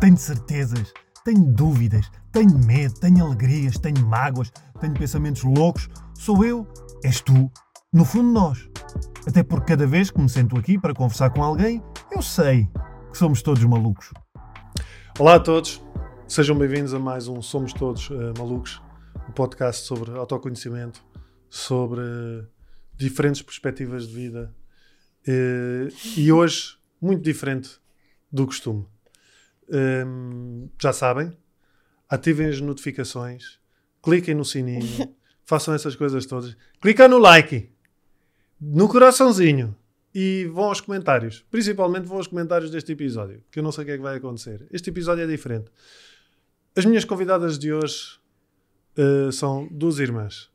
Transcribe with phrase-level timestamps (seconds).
[0.00, 0.92] Tenho certezas,
[1.24, 5.88] tenho dúvidas, tenho medo, tenho alegrias, tenho mágoas, tenho pensamentos loucos.
[6.14, 6.68] Sou eu,
[7.02, 7.50] és tu,
[7.92, 8.70] no fundo nós.
[9.26, 12.68] Até porque cada vez que me sento aqui para conversar com alguém, eu sei
[13.10, 14.12] que somos todos malucos.
[15.18, 15.82] Olá a todos,
[16.28, 18.80] sejam bem-vindos a mais um Somos Todos uh, Malucos,
[19.28, 21.04] um podcast sobre autoconhecimento,
[21.50, 22.46] sobre uh,
[22.96, 24.54] diferentes perspectivas de vida
[25.26, 27.80] uh, e hoje muito diferente
[28.30, 28.86] do costume.
[29.70, 31.36] Um, já sabem,
[32.08, 33.58] ativem as notificações,
[34.02, 36.56] cliquem no sininho, façam essas coisas todas.
[36.80, 37.70] Clica no like,
[38.60, 39.76] no coraçãozinho
[40.14, 41.44] e vão aos comentários.
[41.50, 44.16] Principalmente vão aos comentários deste episódio, que eu não sei o que é que vai
[44.16, 44.66] acontecer.
[44.70, 45.70] Este episódio é diferente.
[46.74, 48.18] As minhas convidadas de hoje
[48.96, 50.50] uh, são duas irmãs.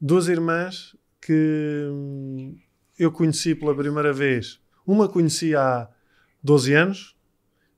[0.00, 2.56] Duas irmãs que hum,
[2.98, 4.60] eu conheci pela primeira vez.
[4.86, 5.88] Uma conheci há
[6.42, 7.16] 12 anos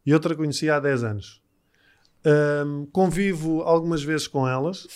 [0.06, 1.42] e outra conheci há 10 anos.
[2.24, 4.86] Um, convivo algumas vezes com elas,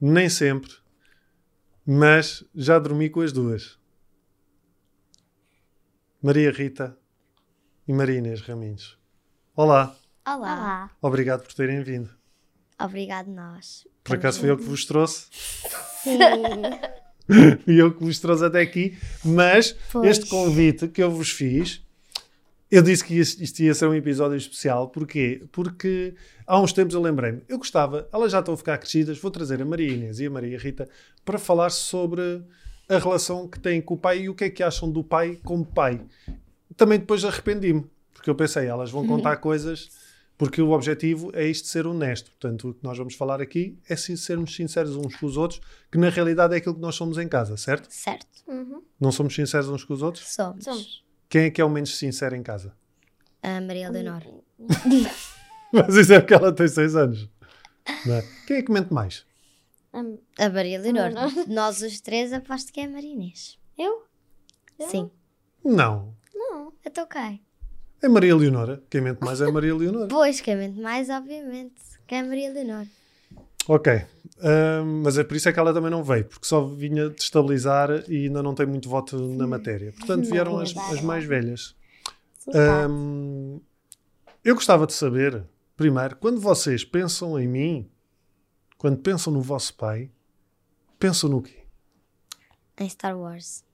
[0.00, 0.72] nem sempre,
[1.84, 3.78] mas já dormi com as duas.
[6.22, 6.96] Maria Rita
[7.86, 8.96] e Maria Inês Raminhos.
[9.56, 9.94] Olá.
[10.24, 10.36] Olá.
[10.36, 10.90] Olá.
[11.02, 12.10] Obrigado por terem vindo.
[12.80, 13.86] Obrigado nós.
[14.04, 15.26] Por acaso foi eu que vos trouxe.
[16.02, 16.18] Sim.
[17.66, 20.10] e eu que vos trouxe até aqui, mas Pois.
[20.18, 21.84] este convite que eu vos fiz,
[22.72, 25.44] eu disse que isto ia ser um episódio especial, porquê?
[25.52, 26.14] Porque
[26.46, 29.60] há uns tempos eu lembrei-me, eu gostava, elas já estão a ficar crescidas, vou trazer
[29.60, 30.88] a Maria Inês e a Maria Rita
[31.22, 32.42] para falar sobre
[32.88, 35.38] a relação que têm com o pai e o que é que acham do pai
[35.44, 36.00] como pai.
[36.74, 39.90] Também depois arrependi-me, porque eu pensei, elas vão contar coisas
[40.38, 42.30] porque o objetivo é isto de ser honesto.
[42.30, 45.60] Portanto, o que nós vamos falar aqui é sim, sermos sinceros uns com os outros,
[45.90, 47.86] que na realidade é aquilo que nós somos em casa, certo?
[47.90, 48.26] certo.
[48.48, 48.82] Uhum.
[48.98, 50.26] Não somos sinceros uns com os outros?
[50.32, 50.64] Somos.
[50.64, 51.11] Somos.
[51.32, 52.76] Quem é que é o menos sincero em casa?
[53.42, 54.22] A Maria Leonor.
[55.72, 57.26] Mas isso é porque ela tem 6 anos.
[58.04, 58.22] Não é?
[58.46, 59.24] Quem é que mente mais?
[59.94, 61.10] A Maria Leonor.
[61.48, 63.58] Nós os três aposto que é a Maria Inês.
[63.78, 64.04] eu?
[64.78, 64.86] Eu?
[64.88, 65.10] Sim.
[65.64, 66.14] Não.
[66.34, 66.70] Não.
[66.84, 67.40] Então ok.
[68.02, 68.82] É Maria Leonora.
[68.90, 70.08] Quem mente mais é a Maria Leonora.
[70.08, 72.84] Pois, quem mente mais, obviamente, que é a Maria Leonor.
[73.68, 73.92] Ok.
[74.40, 77.90] Ahm, mas é por isso é que ela também não veio, porque só vinha destabilizar
[78.08, 79.92] e ainda não tem muito voto na matéria.
[79.92, 81.74] Portanto, vieram as, as mais velhas.
[82.38, 83.60] Sim, Ahm,
[84.44, 85.44] eu gostava de saber,
[85.76, 87.90] primeiro, quando vocês pensam em mim,
[88.76, 90.10] quando pensam no vosso pai,
[90.98, 91.62] pensam no quê?
[92.78, 93.64] Em Star Wars.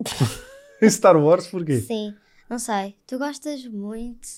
[0.82, 1.80] Em Star Wars, porquê?
[1.80, 2.14] Sim.
[2.50, 2.96] Não sei.
[3.06, 4.28] Tu gostas muito.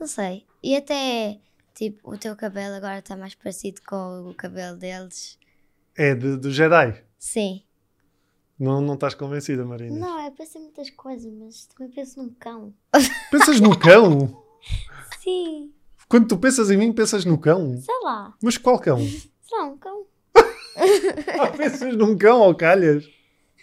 [0.00, 0.46] Não sei.
[0.62, 1.38] E até,
[1.76, 5.38] tipo, o teu cabelo agora está mais parecido com o cabelo deles.
[5.96, 7.04] É de, do Jedi.
[7.18, 7.62] Sim.
[8.58, 9.96] Não, não estás convencida, Marina?
[9.98, 12.72] Não, eu penso em muitas coisas, mas também penso num cão.
[13.30, 14.42] Pensas no cão?
[15.22, 15.72] Sim.
[16.08, 17.78] Quando tu pensas em mim, pensas no cão?
[17.80, 18.34] Sei lá.
[18.42, 18.98] Mas qual cão?
[18.98, 20.06] Sei lá, um cão.
[21.40, 23.04] Ah, pensas num cão ou calhas?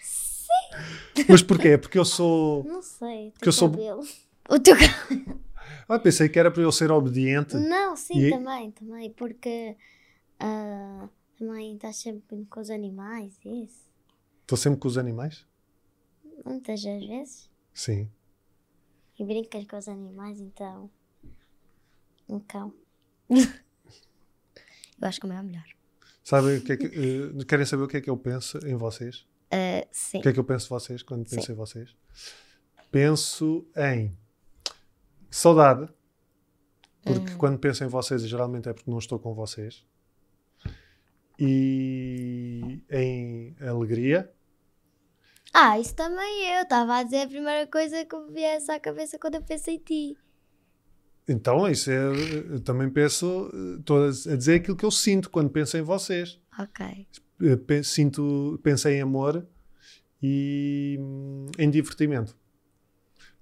[0.01, 1.25] Sim.
[1.29, 1.69] Mas porquê?
[1.69, 2.63] É porque eu sou.
[2.63, 3.31] Não sei.
[3.41, 4.01] Que eu sou- cabelo.
[4.49, 5.39] O teu cabelo.
[5.87, 7.55] Ah, pensei que era para eu ser obediente.
[7.55, 9.11] Não, sim, E- também, também.
[9.11, 9.75] Porque
[10.39, 11.07] ah,
[11.37, 13.83] também estás sempre com os animais, isso.
[14.41, 15.45] Estou sempre com os animais?
[16.45, 17.49] Muitas das vezes.
[17.73, 18.09] Sim.
[19.19, 20.89] E brincas com os animais, então.
[22.27, 22.73] Um cão.
[23.29, 25.65] Eu acho que o meu é melhor.
[26.23, 26.85] Sabem o que é que.
[26.85, 29.25] eh, querem saber o que é que eu penso em vocês?
[29.51, 30.19] Ah, sim.
[30.19, 31.51] O que é que eu penso de vocês quando penso Sim.
[31.51, 31.95] em vocês?
[32.91, 34.17] Penso em
[35.35, 35.87] saudade,
[37.03, 39.85] porque quando penso em vocês, geralmente é porque não estou com vocês.
[41.39, 44.31] E em alegria,
[45.53, 46.63] Ah, isso também eu.
[46.63, 49.79] Estava a dizer a primeira coisa que me viesse à cabeça quando eu pensei em
[49.79, 50.17] ti.
[51.27, 51.95] Então, isso é.
[51.97, 53.49] eu Também penso.
[53.79, 56.39] Estou a dizer aquilo que eu sinto quando penso em vocês.
[56.59, 57.07] Ok.
[57.83, 59.47] Sinto, pensei em amor
[60.21, 62.35] e hum, em divertimento.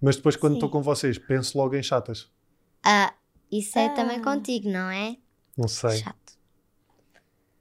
[0.01, 2.29] Mas depois, quando estou com vocês, penso logo em chatas.
[2.83, 3.13] Ah,
[3.51, 4.23] isso é também Ah.
[4.23, 5.17] contigo, não é?
[5.57, 5.97] Não sei.
[5.97, 6.37] Chato.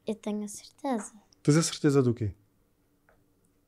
[0.06, 1.12] Eu tenho a certeza.
[1.42, 2.32] Tens a certeza do quê?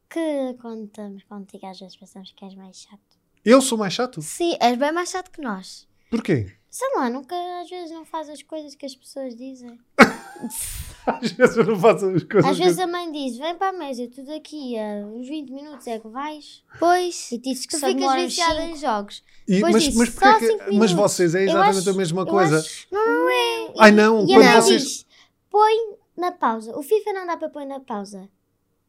[0.09, 3.01] Que quando estamos contigo, às vezes pensamos que és mais chato.
[3.45, 4.23] Eu sou mais chato?
[4.23, 5.89] Sim, és bem mais chato que nós.
[6.11, 6.55] Porquê?
[6.71, 9.79] Sei lá, nunca, às vezes não faz as coisas que as pessoas dizem.
[11.23, 12.51] Às vezes eu não faço as coisas.
[12.51, 15.51] Às que- vezes a mãe diz: vem para a mesa, tu daqui a uns 20
[15.51, 16.63] minutos é que vais.
[16.79, 18.75] Pois, E dizes que tu só ficas viciada cinco.
[18.77, 19.23] em jogos.
[19.49, 20.93] E- mas, isso, mas, só que- cinco mas minutos.
[20.93, 22.59] vocês é exatamente acho- a mesma coisa.
[22.59, 23.73] acho- Não, não é.
[23.79, 24.83] Ai não, E quando vocês.
[24.83, 25.07] diz:
[25.51, 25.75] põe
[26.17, 26.77] na pausa.
[26.79, 28.29] O FIFA não dá para pôr na pausa.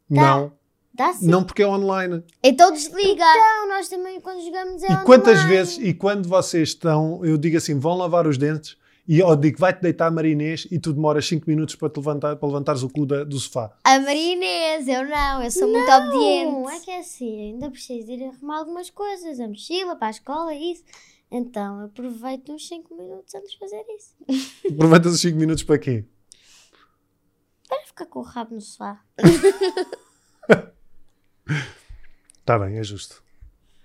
[0.09, 0.51] Não.
[0.95, 1.27] Dá sim.
[1.27, 2.23] Não porque é online.
[2.43, 3.25] Então desliga.
[3.25, 5.49] Não, nós também quando jogamos é E quantas online.
[5.57, 8.77] vezes, e quando vocês estão, eu digo assim, vão lavar os dentes
[9.07, 12.47] e eu digo, vai-te deitar Marinês e tu demoras 5 minutos para, te levantar, para
[12.47, 13.75] levantares o cu da- do sofá.
[13.83, 16.07] A Maria Inês, eu não, eu sou muito Não,
[16.63, 16.75] obediente.
[16.75, 20.53] é que é assim, ainda preciso ir arrumar algumas coisas, a mochila para a escola
[20.53, 20.83] e isso.
[21.29, 24.15] Então aproveito uns 5 minutos antes de fazer isso.
[24.73, 26.05] Aproveitas os 5 minutos para quê?
[27.67, 29.01] Para ficar com o rabo no sofá.
[32.39, 33.23] Está bem, é justo.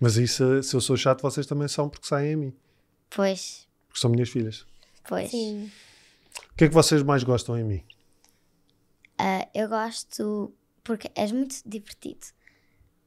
[0.00, 2.55] Mas isso, se eu sou chato, vocês também são porque saem a mim.
[3.11, 4.67] Pois, Porque são minhas filhas.
[5.08, 5.31] Pois.
[5.31, 5.70] Sim.
[6.52, 7.84] O que é que vocês mais gostam em mim?
[9.19, 10.52] Ah, eu gosto
[10.84, 12.26] porque és muito divertido.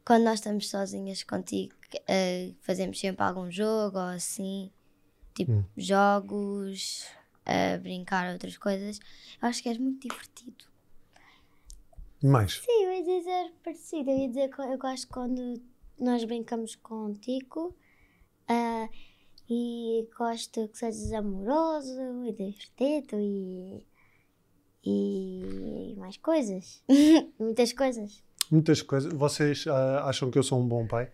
[0.05, 1.73] Quando nós estamos sozinhas contigo,
[2.09, 4.71] ah, fazemos sempre algum jogo ou assim,
[5.33, 5.63] tipo Hum.
[5.77, 7.05] jogos,
[7.45, 8.99] ah, brincar, outras coisas.
[9.41, 10.65] Eu acho que és muito divertido.
[12.23, 12.53] Mais.
[12.63, 14.09] Sim, eu ia dizer parecido.
[14.11, 15.61] Eu ia dizer que eu gosto quando
[15.99, 17.75] nós brincamos contigo
[18.47, 18.89] ah,
[19.53, 23.85] e gosto que sejas amoroso e divertido e,
[24.81, 26.81] e mais coisas.
[27.37, 28.23] Muitas coisas.
[28.49, 29.11] Muitas coisas.
[29.11, 31.11] Vocês ah, acham que eu sou um bom pai?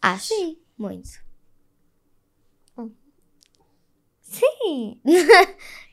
[0.00, 0.28] Acho.
[0.28, 0.56] Sim.
[0.78, 1.10] Muito.
[4.22, 4.98] Sim!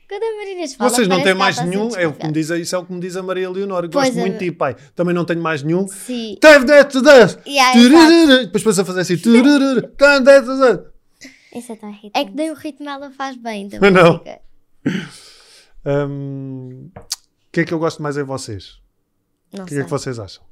[0.08, 2.74] Quando a Marinas fala, Vocês não têm mais nenhum, é o que me diz, isso
[2.74, 3.88] é o que me diz a Maria Leonor.
[3.90, 4.20] Pois Gosto é.
[4.20, 4.76] muito de ti, pai.
[4.94, 5.86] Também não tenho mais nenhum.
[5.86, 6.36] Sim.
[6.40, 7.38] Teve 10 de 10.
[7.46, 7.94] Yeah, exato.
[7.94, 8.46] Turururu.
[8.46, 9.16] Depois pensa a fazer assim.
[9.96, 10.91] Teve 10 de 10.
[11.54, 12.18] Isso é tão irritante.
[12.18, 14.22] É que nem o ritmo ela faz bem da não.
[15.84, 18.80] Hum, O que é que eu gosto mais em vocês?
[19.52, 19.80] Não O que sei.
[19.82, 20.44] é que vocês acham?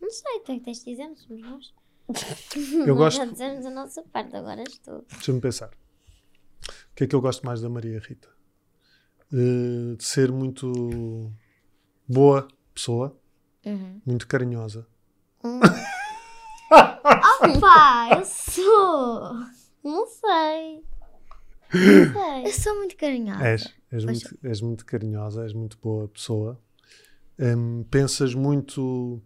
[0.00, 1.74] Não sei, tu é que tens de dizer, somos nós.
[2.86, 3.18] Eu gosto.
[3.18, 5.04] já dizemos a nossa parte, agora és tu.
[5.12, 5.68] Deixa-me pensar.
[5.68, 8.28] O que é que eu gosto mais da Maria Rita?
[9.32, 11.30] Eh, de ser muito
[12.08, 13.16] boa pessoa,
[13.64, 14.00] Uhum.
[14.04, 14.86] muito carinhosa.
[16.72, 19.32] Opa, eu sou!
[19.82, 20.84] Não sei.
[21.72, 22.52] Não Eu sei.
[22.52, 23.46] sou muito carinhosa.
[23.46, 26.60] És, és, muito, és muito carinhosa, és muito boa pessoa.
[27.38, 29.22] Hum, pensas muito.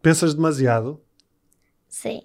[0.00, 1.00] Pensas demasiado,
[1.88, 2.22] Sim.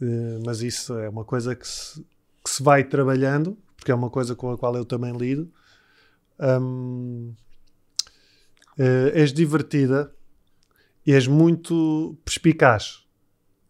[0.00, 2.00] eh, mas isso é uma coisa que se,
[2.42, 5.52] que se vai trabalhando, porque é uma coisa com a qual eu também lido.
[6.40, 7.34] Hum,
[8.78, 10.14] eh, és divertida
[11.04, 13.04] e és muito perspicaz.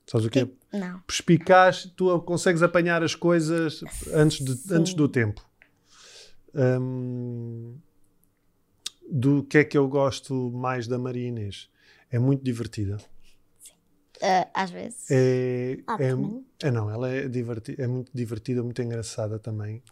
[0.06, 0.48] Sabes o que é?
[0.72, 1.00] Não.
[1.00, 3.82] perspicaz, tu consegues apanhar as coisas
[4.12, 5.44] antes, de, antes do tempo.
[6.54, 7.76] Hum,
[9.10, 11.69] do que é que eu gosto mais da Maria Inês?
[12.10, 12.98] É muito divertida.
[14.22, 15.10] Ah, às vezes.
[15.10, 19.82] É, Ah, é, é não, ela é, diverti é muito divertida, muito engraçada também.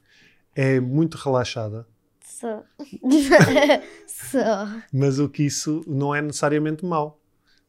[0.55, 1.87] É muito relaxada,
[2.25, 2.65] Sou.
[4.07, 4.83] Sou.
[4.93, 7.20] mas o que isso não é necessariamente mau.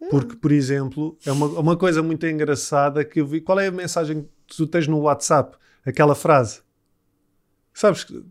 [0.10, 3.40] Porque, por exemplo, é uma, uma coisa muito engraçada que eu vi.
[3.42, 5.56] Qual é a mensagem que tu tens no WhatsApp?
[5.86, 6.62] Aquela frase.
[7.74, 8.04] Sabes?
[8.04, 8.24] que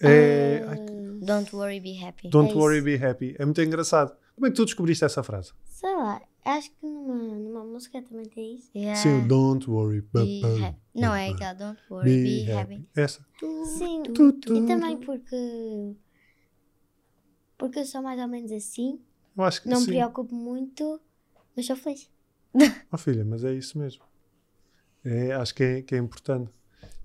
[0.00, 0.64] É.
[0.68, 0.86] ai,
[1.20, 2.28] Don't worry, be happy.
[2.30, 3.34] Don't é worry, be happy.
[3.38, 4.16] É muito engraçado.
[4.34, 5.52] Como é que tu descobriste essa frase?
[5.64, 8.70] Sei lá, acho que numa, numa música também tem isso.
[8.74, 9.00] Yeah.
[9.00, 10.02] Sim, o Don't worry.
[10.12, 10.78] Be happy.
[10.94, 12.74] Não é aquela don't worry, Be, be, happy.
[12.74, 12.88] happy.
[12.94, 13.26] Essa.
[13.78, 15.94] Sim, Tu, tu, e também porque.
[17.58, 19.00] Porque eu sou mais ou menos assim,
[19.36, 19.92] Eu acho que não me sim.
[19.92, 21.00] preocupo muito,
[21.56, 22.08] mas sou feliz.
[22.92, 24.02] Oh, filha, mas é isso mesmo.
[25.04, 26.50] É, acho que é, que é importante.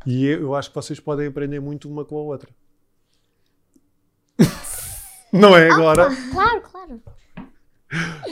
[0.06, 2.50] E eu, eu acho que vocês podem aprender muito uma com a outra.
[5.34, 6.10] Não é agora.
[6.32, 7.02] Claro, claro.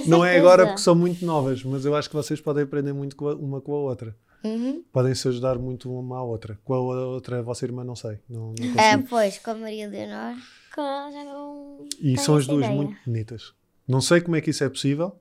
[0.07, 3.15] Não é agora porque são muito novas, mas eu acho que vocês podem aprender muito
[3.15, 4.15] com a- uma com a outra.
[4.43, 4.83] Uhum.
[4.93, 6.57] Podem se ajudar muito uma à outra.
[6.63, 8.19] Com a outra, a vossa irmã, não sei.
[8.29, 10.35] Não, não É, pois, com a Maria Leonor.
[10.73, 11.85] Que eu já não.
[11.99, 12.73] e são as duas ideia.
[12.75, 13.53] muito bonitas.
[13.85, 15.19] Não sei como é que isso é possível,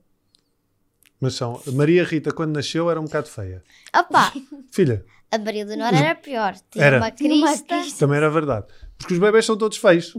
[1.19, 1.61] mas são.
[1.67, 3.63] A Maria Rita, quando nasceu, era um bocado feia.
[3.93, 4.31] Opa,
[4.71, 6.55] Filha, a Maria Leonor era pior.
[6.71, 6.97] Tinha Era.
[6.97, 7.99] uma crista.
[7.99, 8.65] também era verdade.
[8.97, 10.13] Porque os bebés são todos feios.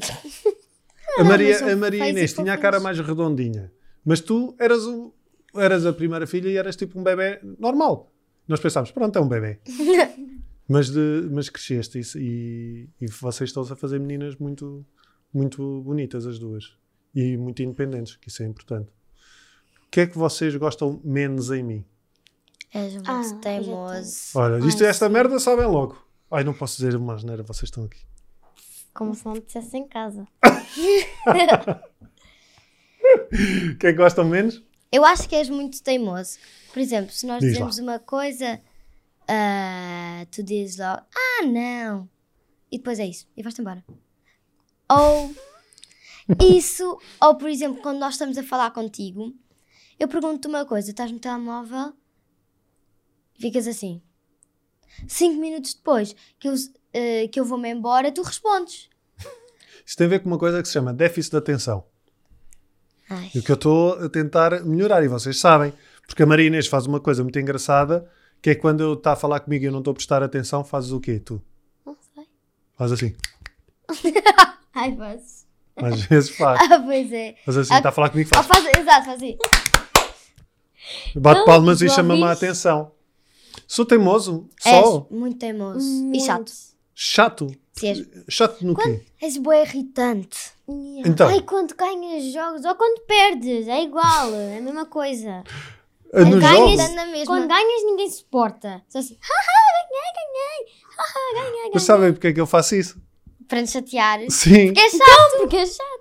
[1.19, 3.73] a Maria, a Maria Inês tinha a cara mais redondinha.
[4.05, 5.13] Mas tu eras, o,
[5.55, 8.13] eras a primeira filha e eras tipo um bebê normal.
[8.47, 9.59] Nós pensámos, pronto, é um bebê.
[10.69, 14.87] mas, de, mas cresceste e, e, e vocês estão a fazer meninas muito,
[15.35, 16.77] muito bonitas, as duas.
[17.13, 18.89] E muito independentes, que isso é importante.
[19.91, 21.85] O que é que vocês gostam menos em mim?
[22.73, 24.39] És muito Ah, teimoso.
[24.39, 26.01] Olha, isto, esta merda sabem logo.
[26.31, 27.99] Ai, não posso dizer uma asneira, vocês estão aqui.
[28.95, 30.25] Como se não dissesse em casa.
[33.73, 34.63] O que é que gostam menos?
[34.93, 36.39] Eu acho que és muito teimoso.
[36.73, 38.61] Por exemplo, se nós Diz dizemos uma coisa,
[39.27, 42.09] ah, tu dizes logo, ah, não.
[42.71, 43.27] E depois é isso.
[43.37, 43.85] E vais-te embora.
[44.89, 45.35] Ou
[46.57, 49.35] isso, ou por exemplo, quando nós estamos a falar contigo,
[50.01, 51.93] eu pergunto-te uma coisa, estás no telemóvel,
[53.39, 54.03] ficas assim.
[55.07, 56.55] Cinco minutos depois que eu,
[56.93, 58.89] eh, que eu vou-me embora, tu respondes.
[59.87, 61.85] Isto tem a ver com uma coisa que se chama déficit de atenção.
[63.09, 63.31] Ai.
[63.35, 65.73] E o que eu estou a tentar melhorar, e vocês sabem,
[66.07, 68.09] porque a Maria Inês faz uma coisa muito engraçada,
[68.41, 70.65] que é quando eu está a falar comigo e eu não estou a prestar atenção,
[70.65, 71.43] fazes o quê, tu?
[71.85, 72.27] Não sei.
[72.77, 73.15] Faz assim.
[74.75, 75.47] Ai, mas.
[75.77, 76.61] Às vezes faz.
[76.71, 77.37] Ah, pois é.
[77.45, 78.63] Faz assim, está a falar comigo, Ah, faz.
[78.65, 79.37] faz, exato, faz assim.
[81.17, 82.93] Bate Não, palmas e chama-me a atenção.
[83.67, 84.49] Sou teimoso?
[84.61, 85.07] Só?
[85.11, 85.81] És muito teimoso.
[85.81, 86.25] E Muito.
[86.25, 86.53] chato.
[86.95, 87.47] Chato?
[87.73, 89.03] Se és, Chato no quê?
[89.23, 90.53] és bué irritante.
[90.69, 91.09] Yeah.
[91.09, 91.29] Então.
[91.29, 95.43] Ai, quando ganhas jogos ou quando perdes, é igual, é a mesma coisa.
[96.13, 97.27] Ah, Nos ganhas-.
[97.27, 98.83] Quando ganhas, ninguém suporta.
[98.89, 101.71] Só assim, haha, ganhei, ganhei, haha, ganhei, ganhei.
[101.75, 103.01] Mas sabem porque é que eu faço isso?
[103.49, 104.21] Para nos chatear.
[104.29, 104.73] Sim.
[104.77, 105.37] É chato.
[105.39, 106.00] Porque é chato.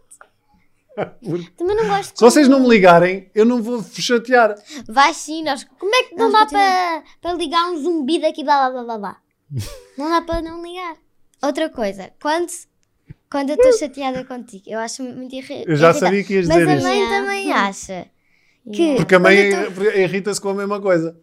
[1.57, 4.55] Também não gosto Se vocês não me ligarem, eu não vou chatear.
[4.87, 5.63] Vai sim, nós.
[5.79, 8.97] Como é que não dá para, para ligar um zumbi daqui, blá blá blá blá
[8.97, 9.17] blá?
[9.97, 10.95] Não dá para não ligar.
[11.41, 12.49] Outra coisa, quando,
[13.31, 15.69] quando eu estou chateada contigo, eu acho muito irritante.
[15.69, 16.83] Eu já sabia que ias Mas dizer a isso.
[16.87, 17.19] mãe Yeah.
[17.19, 18.07] também acha
[18.71, 18.95] que.
[18.95, 21.19] Porque a mãe quando eu tô- irrita-se com a mesma coisa.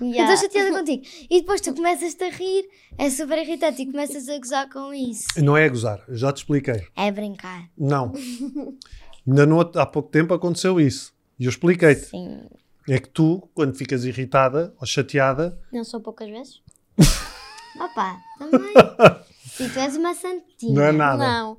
[0.00, 0.32] Eu Yeah.
[0.34, 1.02] estou chateada contigo.
[1.30, 2.64] E depois tu começas-te a rir,
[2.98, 5.24] é super irritante e começas a gozar com isso.
[5.38, 6.86] Não é gozar, eu já te expliquei.
[6.96, 7.64] É brincar.
[7.78, 8.12] Não.
[9.26, 11.12] Ainda no há pouco tempo aconteceu isso.
[11.38, 12.06] E eu expliquei-te.
[12.06, 12.42] Sim.
[12.88, 16.62] É que tu, quando ficas irritada ou chateada, Não sou poucas vezes?
[17.80, 18.74] Opa, também.
[19.58, 20.74] E tu és uma santinha.
[20.74, 21.18] Não é nada.
[21.18, 21.58] Não,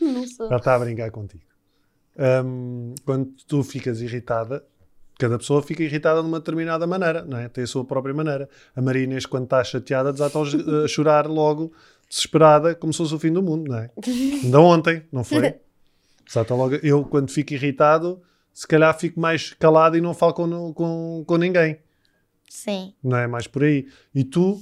[0.00, 0.48] não sou.
[0.48, 1.44] já está a brincar contigo.
[2.44, 4.64] Hum, quando tu ficas irritada,
[5.18, 7.48] cada pessoa fica irritada de uma determinada maneira, não é?
[7.48, 8.48] Tem a sua própria maneira.
[8.74, 11.72] A Maria Inês, quando está chateada, desata a chorar logo,
[12.08, 13.90] desesperada, como se fosse o fim do mundo, não é?
[14.42, 15.54] Ainda ontem, não foi?
[16.26, 16.74] Desata logo.
[16.82, 18.20] Eu, quando fico irritado,
[18.52, 21.78] se calhar fico mais calado e não falo com, com, com ninguém.
[22.48, 22.94] Sim.
[23.02, 23.86] não é mais por aí.
[24.14, 24.60] E tu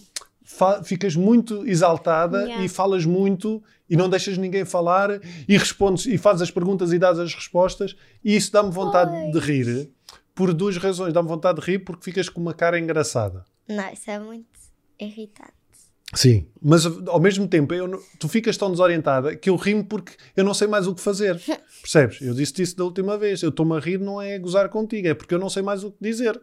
[0.85, 2.65] ficas muito exaltada Yeah.
[2.65, 6.99] e falas muito e não deixas ninguém falar e respondes e fazes as perguntas e
[6.99, 7.95] dás as respostas
[8.25, 9.91] e isso dá-me vontade de rir
[10.35, 11.13] por duas razões.
[11.13, 13.45] Dá-me vontade de rir porque ficas com uma cara engraçada.
[13.69, 14.49] Não, isso é muito
[14.99, 15.53] irritante.
[16.13, 20.45] Sim, mas ao mesmo tempo eu tu ficas tão desorientada que eu rimo porque eu
[20.45, 21.41] não sei mais o que fazer.
[21.81, 22.21] Percebes?
[22.21, 23.43] Eu disse isso da última vez.
[23.43, 25.91] Eu estou-me a rir não é gozar contigo, é porque eu não sei mais o
[25.91, 26.41] que dizer.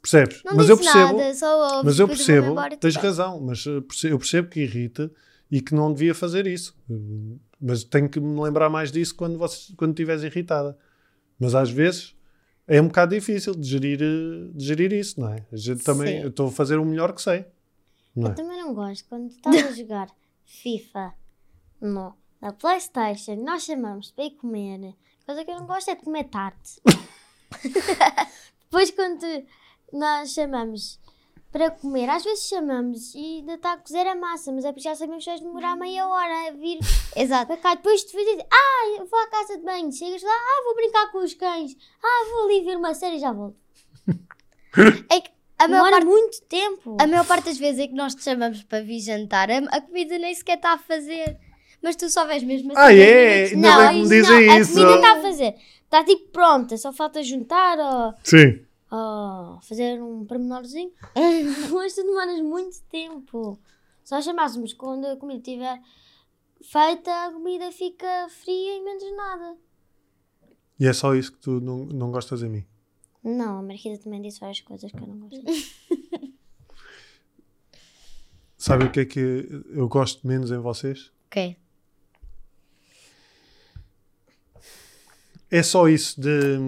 [0.00, 0.40] Percebes?
[0.44, 1.18] Não mas eu percebo.
[1.18, 5.10] nada, só ouves, Mas eu percebo, tens razão, mas perce- eu percebo que irrita
[5.50, 6.76] e que não devia fazer isso.
[7.60, 10.76] Mas tenho que me lembrar mais disso quando, você, quando estiveres irritada.
[11.38, 12.14] Mas às vezes
[12.66, 15.44] é um bocado difícil de gerir, uh, de gerir isso, não é?
[15.52, 16.22] A gente também, Sim.
[16.22, 17.44] eu estou a fazer o melhor que sei.
[18.16, 18.34] Não Eu é?
[18.34, 20.08] também não gosto quando estás a jogar
[20.44, 21.14] FIFA
[21.80, 24.94] no, na Playstation nós chamamos para ir comer.
[25.26, 26.80] Coisa que eu não gosto é de comer tarte.
[28.64, 29.24] Depois quando
[29.92, 30.98] nós chamamos
[31.52, 34.88] para comer, às vezes chamamos e ainda está a cozer a massa, mas é porque
[34.88, 36.78] já sabemos que vais demorar meia hora a vir
[37.16, 37.46] Exato.
[37.46, 37.74] para cá.
[37.74, 39.90] Depois tu dizes, ah, vou à casa de banho.
[39.92, 41.76] Chegas lá, ah, vou brincar com os cães.
[42.02, 43.56] Ah, vou ali ver uma série e já volto.
[45.08, 46.96] É que a Demora parte, muito tempo.
[47.00, 50.18] a maior parte das vezes é que nós te chamamos para vir jantar, a, comida
[50.18, 51.38] nem sequer está a fazer.
[51.82, 52.80] Mas tu só vês mesmo assim.
[52.80, 53.54] Ah, é?
[53.54, 54.78] não, que me dizem não, isso.
[54.78, 55.54] A comida está a fazer.
[55.84, 58.64] Está tipo pronta, só falta juntar ou, Sim.
[58.90, 60.90] ou fazer um pormenorzinho.
[61.72, 63.58] Mas tu demoras muito tempo.
[64.02, 65.80] Só chamássemos quando a comida estiver
[66.62, 69.56] feita, a comida fica fria em menos nada.
[70.78, 72.66] E é só isso que tu não, não gostas em mim.
[73.26, 75.42] Não, a Marquida também disse várias coisas que eu não gosto.
[78.56, 81.10] Sabe o que é que eu gosto menos em vocês?
[81.26, 81.56] Ok.
[85.50, 86.58] É só isso de.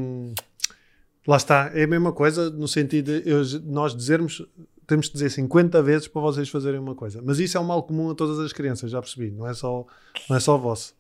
[1.27, 4.43] Lá está, é a mesma coisa no sentido de eu- nós dizermos,
[4.87, 7.21] temos que dizer 50 vezes para vocês fazerem uma coisa.
[7.23, 9.31] Mas isso é um mal comum a todas as crianças, já percebi.
[9.31, 9.87] Não é só,
[10.29, 10.95] não é só vosso.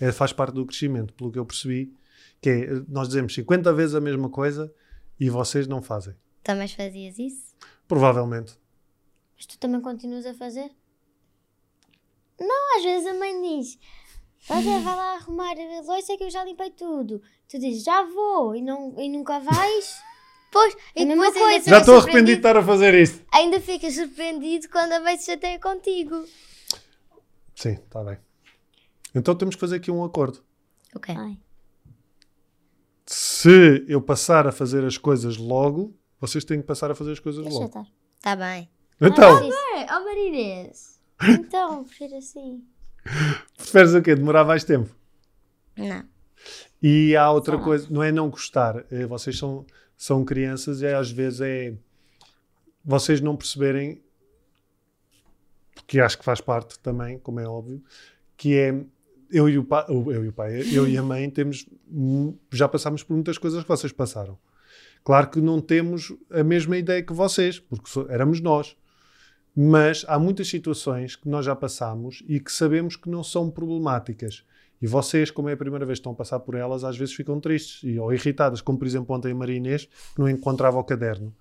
[0.00, 1.92] É, faz parte do crescimento, pelo que eu percebi,
[2.40, 4.72] que é nós dizemos 50 vezes a mesma coisa
[5.18, 6.14] e vocês não fazem.
[6.42, 7.54] Também fazias isso?
[7.88, 8.58] Provavelmente.
[9.36, 10.70] Mas tu também continuas a fazer?
[12.38, 13.78] Não, às vezes a mãe diz:
[14.46, 17.22] Vai vai lá arrumar a louça que eu já limpei tudo.
[17.48, 20.02] Tu dizes: Já vou e, não, e nunca vais.
[20.54, 21.68] Pois, e a mesma coisa.
[21.68, 23.26] Já estou arrependido de estar a fazer isto.
[23.32, 26.24] Ainda ficas surpreendido quando a mãe se chateia contigo.
[27.56, 28.18] Sim, está bem.
[29.12, 30.44] Então temos que fazer aqui um acordo.
[30.94, 31.12] Ok.
[31.18, 31.36] Ai,
[33.06, 37.20] Se eu passar a fazer as coisas logo, vocês têm que passar a fazer as
[37.20, 37.66] coisas deixa logo.
[37.66, 37.86] estar.
[38.22, 38.70] Tá bem.
[39.00, 39.42] Então,
[39.76, 41.00] É, ó Marinês.
[41.22, 42.64] Então, prefiro assim.
[43.56, 44.14] preferes o quê?
[44.14, 44.94] Demorar mais tempo?
[45.76, 46.04] Não.
[46.82, 49.64] E há outra Só coisa, não é não gostar, eh, vocês são,
[49.96, 51.74] são crianças e às vezes é
[52.84, 54.02] vocês não perceberem
[55.86, 57.82] que acho que faz parte também, como é óbvio,
[58.36, 58.84] que é
[59.34, 61.66] eu e o pai, eu e o pai, eu e a mãe temos
[62.52, 64.38] já passámos por muitas coisas que vocês passaram.
[65.02, 68.76] Claro que não temos a mesma ideia que vocês, porque éramos nós.
[69.54, 74.44] Mas há muitas situações que nós já passamos e que sabemos que não são problemáticas.
[74.80, 77.14] E vocês, como é a primeira vez que estão a passar por elas, às vezes
[77.14, 80.78] ficam tristes e, ou irritadas, como por exemplo ontem a Maria Inês, que não encontrava
[80.78, 81.34] o caderno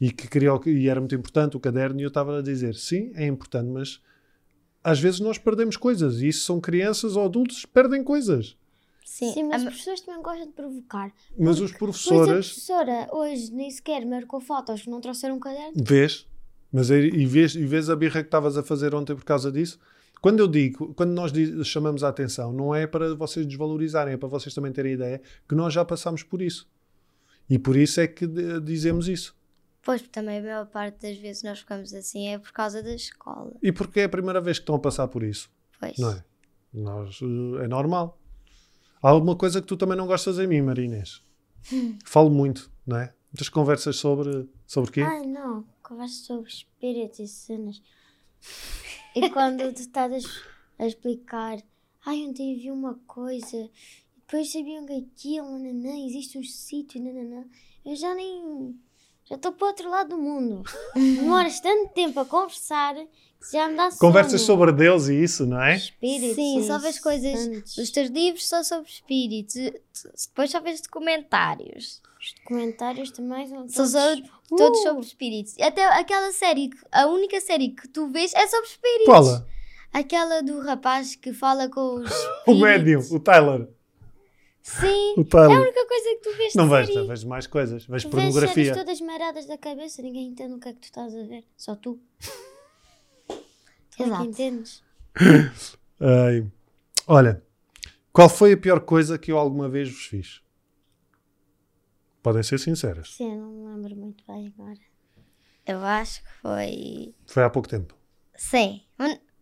[0.00, 3.12] e que queria, e era muito importante o caderno, e eu estava a dizer, sim,
[3.14, 4.00] é importante, mas
[4.82, 8.56] às vezes nós perdemos coisas, e isso são crianças ou adultos perdem coisas.
[9.04, 11.12] Sim, Sim mas as pessoas também gostam de provocar.
[11.36, 12.46] Mas os professores.
[12.46, 15.72] a professora hoje nem sequer marcou fotos que não trouxeram um caderno.
[15.74, 16.26] Vês?
[16.72, 19.78] Mas e vês, e vês a birra que estavas a fazer ontem por causa disso?
[20.20, 21.32] Quando eu digo, quando nós
[21.66, 25.22] chamamos a atenção, não é para vocês desvalorizarem, é para vocês também terem a ideia
[25.48, 26.68] que nós já passamos por isso.
[27.48, 28.26] E por isso é que
[28.62, 29.34] dizemos isso.
[29.82, 33.52] Pois, também a maior parte das vezes nós ficamos assim é por causa da escola.
[33.62, 35.50] E porque é a primeira vez que estão a passar por isso.
[35.78, 35.96] Pois.
[35.98, 36.24] Não é?
[36.72, 38.18] Nós, eh, é normal.
[39.02, 41.22] Há alguma coisa que tu também não gostas em mim, Marinês?
[42.04, 43.14] Falo muito, não é?
[43.32, 45.02] Muitas conversas sobre, sobre quê?
[45.02, 45.64] Ai, não.
[45.82, 47.82] Conversas sobre espíritos e cenas.
[49.14, 50.24] E quando tu estás
[50.78, 51.58] a, explicar,
[52.04, 53.70] ai, ontem vi uma coisa,
[54.16, 57.44] depois sabiam que aquilo, nananã, existe um sítio, nananã.
[57.84, 58.78] Eu já nem
[59.30, 60.64] já estou para o outro lado do mundo.
[60.94, 64.00] Demoras tanto tempo a conversar que já me dá sono.
[64.00, 65.76] Conversas sobre Deus e isso, não é?
[65.76, 66.34] Espíritos.
[66.34, 67.38] Sim, só vês coisas.
[67.38, 67.78] Santos.
[67.78, 69.54] Os teus livros são sobre espíritos.
[70.28, 72.02] Depois só vês documentários.
[72.20, 74.56] Os documentários também são todos, são uh!
[74.56, 75.54] todos sobre espíritos.
[75.60, 79.06] Até aquela série, a única série que tu vês é sobre espíritos.
[79.06, 79.46] Qual?
[79.92, 82.10] Aquela do rapaz que fala com os.
[82.48, 83.68] o médium, o Tyler.
[84.78, 87.84] Sim, é a única coisa que tu vês Não vejo, vejo mais coisas.
[87.86, 88.64] Vejo tu pornografia.
[88.72, 91.44] Vês todas maradas da cabeça, ninguém entende o que é que tu estás a ver.
[91.56, 91.98] Só tu.
[93.26, 94.82] tu é que entendes.
[96.00, 96.46] Ai.
[97.06, 97.42] Olha,
[98.12, 100.40] qual foi a pior coisa que eu alguma vez vos fiz?
[102.22, 103.14] Podem ser sinceras.
[103.14, 104.78] Sim, não me lembro muito bem agora.
[105.66, 107.14] Eu acho que foi.
[107.26, 107.94] Foi há pouco tempo.
[108.36, 108.82] Sim,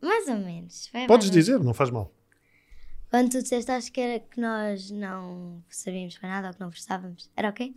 [0.00, 0.90] mais ou menos.
[1.06, 2.12] Podes dizer, não faz mal.
[3.10, 6.70] Quando tu disseste, acho que era que nós não servíamos para nada ou que não
[6.70, 7.30] prestávamos.
[7.34, 7.72] Era o quê?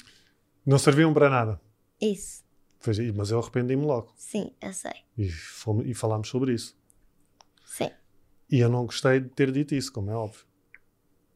[0.65, 1.59] Não serviam para nada.
[2.01, 2.43] Isso.
[2.79, 4.11] Foi, mas eu arrependi-me logo.
[4.17, 4.93] Sim, eu sei.
[5.17, 6.77] E, fomos, e falámos sobre isso.
[7.65, 7.89] Sim.
[8.49, 10.45] E eu não gostei de ter dito isso, como é óbvio.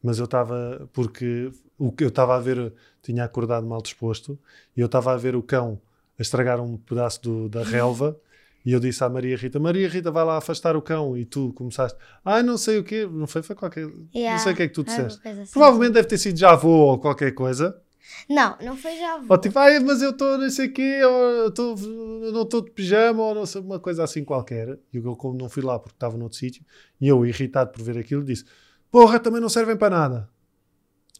[0.02, 4.38] Mas eu estava, porque o que eu estava a ver, tinha acordado mal disposto,
[4.76, 5.80] e eu estava a ver o cão
[6.18, 8.20] a estragar um pedaço do, da relva
[8.66, 11.16] e eu disse à Maria Rita: Maria Rita, vai lá afastar o cão.
[11.16, 13.08] E tu começaste: Ah, não sei o quê.
[13.08, 13.88] Não foi, foi qualquer.
[14.12, 14.36] Yeah.
[14.36, 15.20] Não sei o que é que tu disseste.
[15.26, 15.52] Assim.
[15.52, 17.80] Provavelmente deve ter sido já avô ou qualquer coisa.
[18.28, 19.26] Não, não foi já avô.
[19.28, 22.72] Ou tipo, ah, mas eu estou não sei o quê, ou tô, não estou de
[22.72, 24.76] pijama, ou não sei, uma coisa assim qualquer.
[24.92, 26.64] E eu, como não fui lá porque estava noutro sítio,
[27.00, 28.44] e eu, irritado por ver aquilo, disse:
[28.90, 30.28] Porra, também não servem para nada.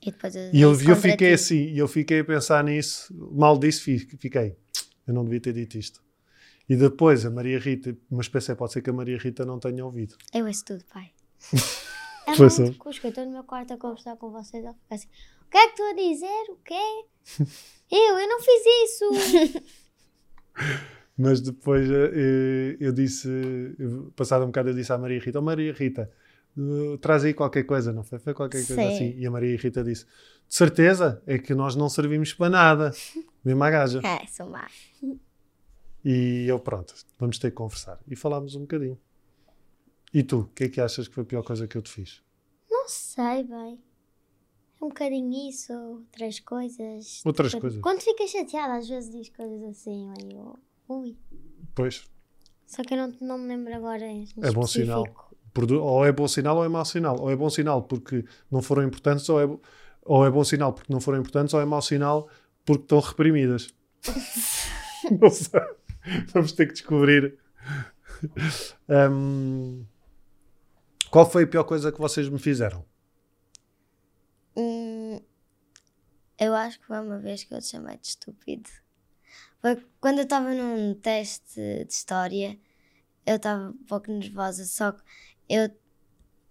[0.03, 3.57] E, depois eu, e eu, eu fiquei assim, e eu fiquei a pensar nisso, mal
[3.57, 4.57] disse, fiquei.
[5.07, 6.06] Eu não devia ter dito isto.
[6.69, 9.85] E depois a Maria Rita, mas pensei, pode ser que a Maria Rita não tenha
[9.85, 10.17] ouvido.
[10.35, 11.11] Eu ouço tudo, pai.
[12.27, 15.07] é muito cusco, eu estou no meu quarto a conversar com vocês, ela fica assim,
[15.47, 16.51] o que é que estou a dizer?
[16.51, 17.05] O quê?
[17.91, 19.05] eu, eu não fiz isso!
[21.17, 23.29] mas depois eh, eu disse,
[24.17, 26.11] passado um bocado eu disse à Maria Rita, oh Maria Rita,
[26.59, 28.19] eh, traz aí qualquer coisa, não foi?
[28.19, 29.15] Foi qualquer coisa assim.
[29.17, 32.93] E a Maria Rita disse, de certeza, é que nós não servimos para nada.
[33.45, 34.01] Mesmo a gaja.
[34.05, 34.67] É, sou má.
[36.09, 37.99] E eu, pronto, vamos ter que conversar.
[38.07, 38.97] E falámos um bocadinho.
[40.15, 41.91] E tu, o que é que achas que foi a pior coisa que eu te
[41.91, 42.23] fiz?
[42.71, 43.81] Não sei, bem.
[44.81, 47.23] É um bocadinho isso, outras coisas.
[47.25, 47.81] Outras coisas.
[47.81, 50.57] Quando ficas chateada, às vezes diz coisas assim, meio.
[50.89, 51.17] Ui.
[51.75, 52.05] Pois.
[52.69, 54.05] Só que eu não, não me lembro agora.
[54.05, 55.05] é bom sinal.
[55.81, 57.21] Ou é bom sinal ou é mau sinal.
[57.21, 59.59] Ou é bom sinal porque não foram importantes, ou é,
[60.05, 62.29] ou é bom sinal porque não foram importantes, ou é mau sinal
[62.65, 63.75] porque estão reprimidas.
[65.21, 65.61] não sei.
[66.33, 67.39] Vamos ter que descobrir.
[68.89, 69.85] Um,
[71.11, 72.85] qual foi a pior coisa que vocês me fizeram?
[74.57, 75.21] Hum,
[76.39, 78.71] eu acho que foi uma vez que eu te chamei de estúpido.
[79.61, 82.59] Foi quando eu estava num teste de história,
[83.25, 85.03] eu estava um pouco nervosa, só que
[85.49, 85.71] eu,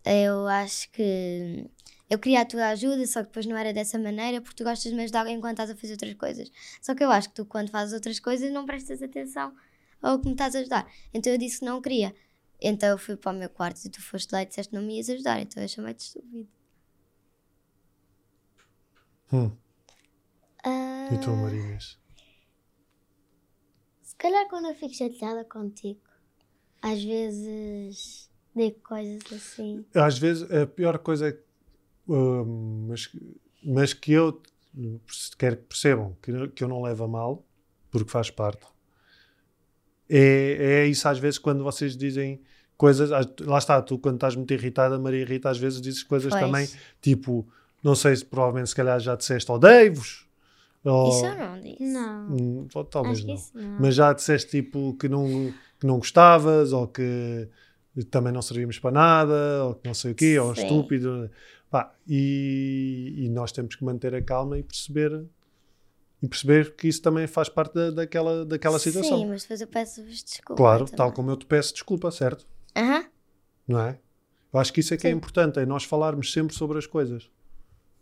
[0.06, 1.70] eu acho que
[2.10, 4.92] eu queria a tua ajuda, só que depois não era dessa maneira, porque tu gostas
[4.92, 6.52] de me ajudar enquanto estás a fazer outras coisas.
[6.82, 9.56] Só que eu acho que tu, quando fazes outras coisas, não prestas atenção
[10.02, 10.92] ao que me estás a ajudar.
[11.14, 12.14] Então eu disse que não queria.
[12.62, 14.84] Então eu fui para o meu quarto e tu foste lá e disseste que não
[14.86, 15.42] me ias ajudar.
[15.42, 16.48] Então eu chamei-te estúpido.
[19.34, 19.52] Hum.
[20.64, 21.98] Ah, E tu, Marinhas?
[24.02, 26.00] se calhar quando eu fico chateada contigo,
[26.82, 29.86] às vezes digo coisas assim.
[29.94, 31.38] Às vezes a pior coisa
[32.08, 33.10] mas,
[33.64, 34.42] mas que eu
[35.38, 37.44] quero que percebam que, que eu não levo a mal,
[37.92, 38.66] porque faz parte.
[40.10, 42.42] É, é isso às vezes quando vocês dizem
[42.78, 43.10] coisas,
[43.42, 46.42] lá está, tu quando estás muito irritada, Maria Rita, às vezes dizes coisas Pois.
[46.42, 46.70] também,
[47.02, 47.48] tipo,
[47.84, 50.26] não sei se provavelmente se calhar já disseste odeio-vos,
[50.86, 51.84] ou, Isso eu não disse.
[51.84, 52.28] Não.
[52.30, 53.36] Hum, ou talvez não.
[53.56, 53.80] não.
[53.80, 57.50] Mas já disseste tipo que não, que não gostavas, ou que
[58.12, 60.62] também não servíamos para nada, ou que não sei o quê, ou Sim.
[60.62, 61.30] estúpido.
[61.70, 65.26] Pá, e, e nós temos que manter a calma e perceber
[66.22, 69.20] e perceber que isso também faz parte da, daquela, daquela situação.
[69.20, 70.56] Sim, mas depois eu peço-vos desculpa.
[70.56, 70.98] claro, também.
[70.98, 72.48] tal como eu te peço desculpa, certo?
[72.76, 73.06] Aham.
[73.68, 74.00] Não é?
[74.54, 75.18] Eu acho que isso é que é Sim.
[75.18, 77.30] importante, é nós falarmos sempre sobre as coisas.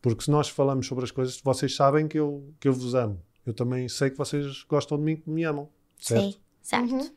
[0.01, 3.21] Porque se nós falamos sobre as coisas, vocês sabem que eu, que eu vos amo.
[3.45, 5.69] Eu também sei que vocês gostam de mim, que me amam.
[5.99, 6.21] Certo?
[6.21, 6.93] Sim, certo.
[6.93, 7.09] Uhum.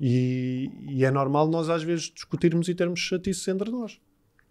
[0.00, 4.00] E, e é normal nós às vezes discutirmos e termos chatices entre nós.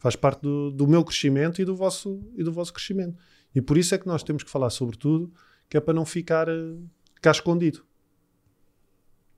[0.03, 3.17] Faz parte do, do meu crescimento e do, vosso, e do vosso crescimento.
[3.55, 5.33] E por isso é que nós temos que falar sobre tudo,
[5.69, 6.75] que é para não ficar eh,
[7.21, 7.85] cá escondido.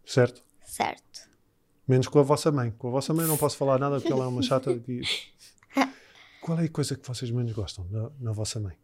[0.04, 0.44] Certo?
[0.64, 1.30] Certo.
[1.88, 2.72] Menos com a vossa mãe.
[2.80, 4.76] Com a vossa mãe não posso falar nada porque ela é uma chata.
[4.80, 5.02] Que...
[6.42, 8.76] Qual é a coisa que vocês menos gostam na, na vossa mãe?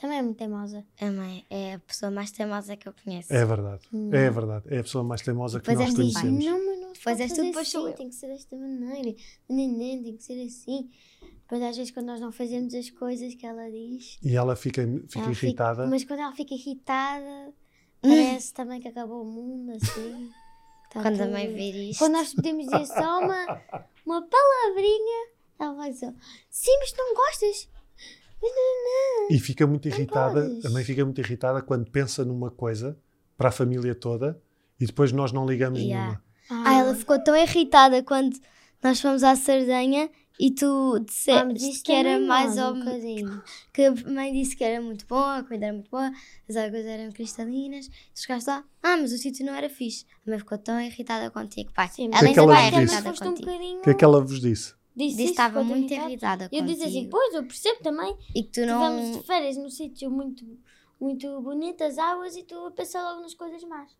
[0.00, 0.82] Também é muito teimosa.
[0.98, 3.30] A mãe é a pessoa mais teimosa que eu conheço.
[3.30, 3.82] É verdade.
[4.12, 4.64] É verdade.
[4.74, 6.42] É a pessoa mais teimosa que nós diz, conhecemos.
[6.42, 7.96] Não, mas não Depois pode és tu, depois sou assim, eu.
[7.96, 9.14] Tem que ser desta maneira.
[9.46, 10.88] Neném, tem que ser assim.
[11.42, 14.18] Depois às vezes quando nós não fazemos as coisas que ela diz.
[14.22, 15.86] E ela fica, fica ela irritada.
[15.86, 17.52] mas quando ela fica irritada,
[18.00, 20.30] parece também que acabou o mundo, assim.
[20.90, 22.00] Tá Quando a mãe vir isto.
[22.00, 23.62] Quando nós podemos dizer só uma,
[24.04, 26.12] uma palavrinha, ela vai dizer:
[26.48, 27.68] Sim, mas tu não gostas.
[29.30, 30.64] E fica muito irritada, podes.
[30.64, 32.98] a mãe fica muito irritada quando pensa numa coisa
[33.36, 34.40] para a família toda
[34.80, 36.20] e depois nós não ligamos Yeah.
[36.50, 36.66] nenhuma.
[36.68, 38.36] Ah, ela ficou tão irritada quando
[38.82, 42.84] nós fomos à Sardenha e tu Ah, disseste isso que era mais ou um menos.
[42.86, 43.42] bocadinho.
[43.72, 46.10] Que a mãe disse que era muito bom, a comida era muito boa,
[46.48, 47.86] as águas eram cristalinas.
[47.88, 50.04] Tu chegaste lá, ah, mas o sítio não era fixe.
[50.26, 51.70] A mãe ficou tão irritada contigo.
[51.72, 53.46] Pai, Sim, ela que é ainda que ela irritada foste um contigo.
[53.50, 53.78] bocadinho.
[53.78, 54.74] O que é que ela vos disse?
[54.96, 56.48] Disse Disse estava muito irritada.
[56.52, 57.08] eu disse assim.
[57.08, 58.16] Pois, eu percebo também.
[58.34, 59.12] E que tu Tivemos não.
[59.20, 60.44] de férias num sítio muito,
[61.00, 63.90] muito bonito, as águas, e tu a pensar logo nas coisas más.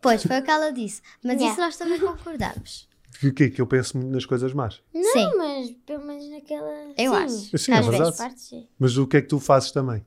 [0.00, 1.00] Pois, foi o que ela disse.
[1.22, 1.52] Mas Yeah.
[1.52, 2.88] isso nós também concordamos.
[3.20, 3.50] Que o quê?
[3.50, 4.82] Que eu penso muito nas coisas más.
[4.92, 5.30] Não, Sim.
[5.36, 6.70] mas pelo menos naquela.
[6.98, 7.16] Eu sim,
[7.48, 7.58] acho.
[7.58, 8.16] Sim, é às vezes verdade.
[8.16, 8.66] partes, sim.
[8.78, 10.04] Mas o que é que tu fazes também?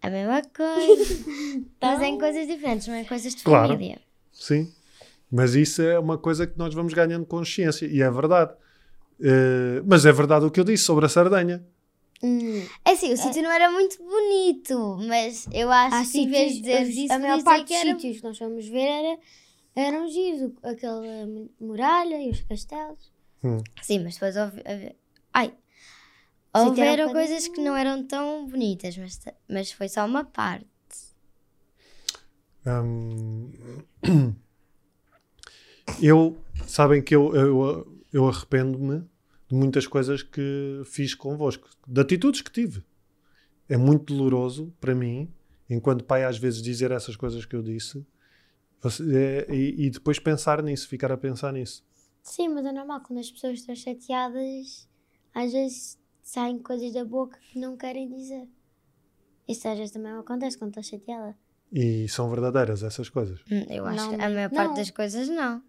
[0.00, 1.24] A mesma coisa.
[1.80, 3.68] Mas em coisas diferentes, não é coisas de Claro.
[3.72, 4.00] família.
[4.32, 4.72] Sim.
[5.30, 7.86] Mas isso é uma coisa que nós vamos ganhando consciência.
[7.86, 8.54] E é verdade.
[9.20, 11.64] Eh, mas é verdade o que eu disse sobre a Sardenha.
[12.22, 16.28] Hum, É assim, o sítio não era muito bonito, mas eu acho há que em
[16.30, 17.90] vez de dizer isso, a maior parte dos era...
[17.94, 19.18] sítios que nós fomos ver era,
[19.76, 20.42] eram giros.
[20.42, 23.12] o- Aquela mu- muralha e os castelos.
[23.82, 24.58] Sim, mas depois houve...
[24.66, 24.96] houve-
[25.34, 25.52] Ai!
[26.56, 30.64] Um Houveram coisas que não eram tão bonitas, mas, mas foi só uma parte.
[32.66, 33.50] Hum,
[36.00, 39.00] eu, sabem que eu, eu, eu arrependo-me
[39.48, 42.82] de muitas coisas que fiz convosco, de atitudes que tive.
[43.68, 45.30] É muito doloroso para mim,
[45.68, 48.06] enquanto pai, às vezes dizer essas coisas que eu disse
[48.80, 51.82] você- é- e, e depois pensar nisso, ficar a pensar nisso.
[52.22, 54.88] Sim, mas é normal quando as pessoas estão chateadas,
[55.34, 58.46] às vezes saem coisas da boca que não querem dizer.
[59.48, 61.36] Isso às vezes também acontece quando estou chateada.
[61.72, 63.40] E são verdadeiras essas coisas.
[63.50, 64.74] Hum, Eu acho Não, que a maior parte não.
[64.76, 65.62] das coisas não.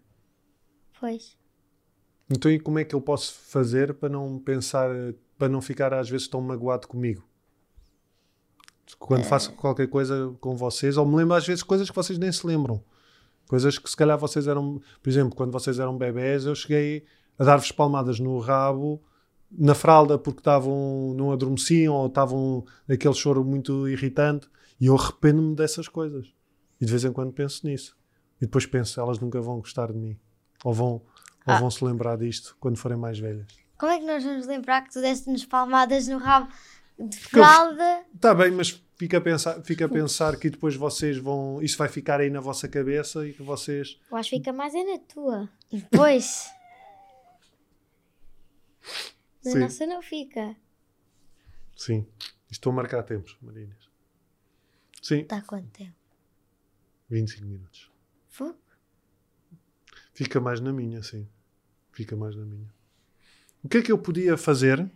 [1.00, 1.36] Pois.
[2.28, 4.90] Então, e como é que eu posso fazer para não pensar,
[5.38, 7.24] para não ficar às vezes tão magoado comigo?
[8.98, 12.30] Quando faço qualquer coisa com vocês, ou me lembro às vezes coisas que vocês nem
[12.30, 12.82] se lembram.
[13.48, 17.04] Coisas que se calhar vocês eram, por exemplo, quando vocês eram bebés, eu cheguei
[17.38, 19.00] a dar-vos palmadas no rabo,
[19.50, 24.48] na fralda, porque estavam, não adormeciam ou estavam aquele choro muito irritante,
[24.80, 26.32] e eu arrependo-me dessas coisas.
[26.80, 27.96] E de vez em quando penso nisso.
[28.40, 30.18] E depois penso, elas nunca vão gostar de mim.
[30.64, 31.02] Ou vão,
[31.46, 31.58] ou Ah.
[31.60, 33.46] vão se lembrar disto quando forem mais velhas.
[33.78, 36.50] Como é que nós vamos lembrar que tu deste-nos palmadas no rabo
[36.98, 38.04] de fralda?
[38.14, 41.62] Está bem, mas fica a, pensar, fica a pensar que depois vocês vão.
[41.62, 43.98] Isso vai ficar aí na vossa cabeça e que vocês.
[44.10, 45.48] Eu acho que fica mais é na tua.
[45.94, 46.46] Pois,
[49.44, 49.58] Na Sim.
[49.60, 50.56] nossa não fica.
[51.76, 52.06] Sim.
[52.50, 53.88] Estou a marcar tempos, Marinas.
[55.02, 55.94] Sim, dá quanto tempo?
[57.10, 57.90] 25 minutos.
[58.28, 58.58] Fogo?
[60.14, 61.28] Fica mais na minha, sim.
[61.96, 62.70] Fica mais na minha.
[63.64, 64.86] O que é que eu podia fazer?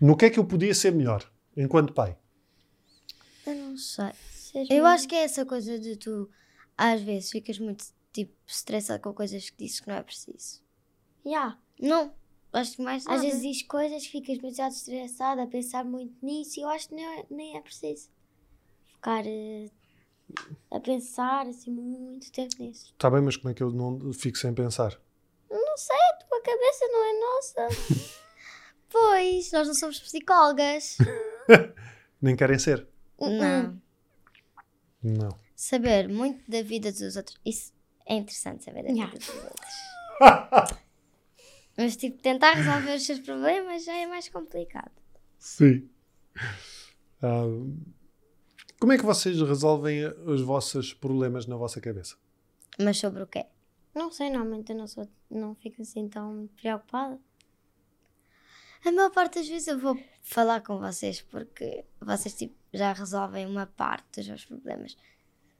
[0.00, 1.24] No que é que eu podia ser melhor
[1.56, 2.18] enquanto pai?
[3.46, 4.10] Eu não sei.
[4.32, 6.28] Seja Eu acho que é essa coisa de tu,
[6.76, 10.60] às vezes, ficas muito tipo estressado com coisas que dizes que não é preciso.
[11.24, 11.56] Yeah.
[11.80, 12.12] Não,
[12.52, 13.22] acho que mais Às nada.
[13.22, 17.04] vezes diz coisas, ficas demasiado estressada a pensar muito nisso e eu acho que nem
[17.04, 18.08] é, nem é preciso
[18.88, 19.70] ficar eh,
[20.68, 22.92] a pensar assim muito tempo nisso.
[22.92, 25.00] Está bem, mas como é que eu não fico sem pensar?
[25.80, 27.68] Não sei, a tua cabeça não é nossa.
[28.92, 30.98] Pois, nós não somos psicólogas.
[32.20, 32.88] Nem querem ser?
[33.20, 33.80] não.
[35.00, 35.28] Não.
[35.54, 37.38] Saber muito da vida dos outros.
[37.46, 37.72] Isso
[38.04, 39.12] é interessante saber da Yeah.
[39.12, 40.76] vida dos outros.
[41.78, 44.90] Mas tipo, tentar resolver os seus problemas já é mais complicado.
[45.38, 45.88] Sim.
[47.22, 47.44] Ah,
[48.80, 52.16] como é que vocês resolvem os vossos problemas na vossa cabeça?
[52.76, 53.46] Mas sobre o quê?
[53.94, 57.20] Não sei, normalmente eu não, sou, não fico assim tão preocupada.
[58.84, 63.46] A maior parte das vezes eu vou falar com vocês porque vocês tipo, já resolvem
[63.46, 64.96] uma parte dos meus problemas.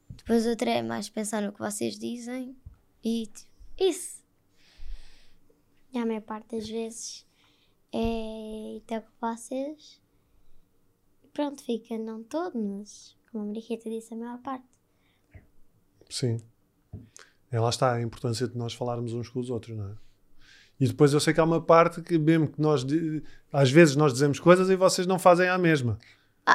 [0.09, 2.57] Depois outra é mais pensar no que vocês dizem
[3.05, 4.25] e tipo, isso.
[5.93, 7.27] E a maior parte das vezes
[7.93, 10.01] é ter com vocês.
[11.33, 14.67] Pronto, fica não todo, mas como a Mariquita disse, a maior parte.
[16.09, 16.39] Sim.
[17.51, 19.93] É, lá está a importância de nós falarmos uns com os outros, não é?
[20.79, 22.87] E depois eu sei que há uma parte que mesmo que nós
[23.53, 25.99] às vezes nós dizemos coisas e vocês não fazem a mesma.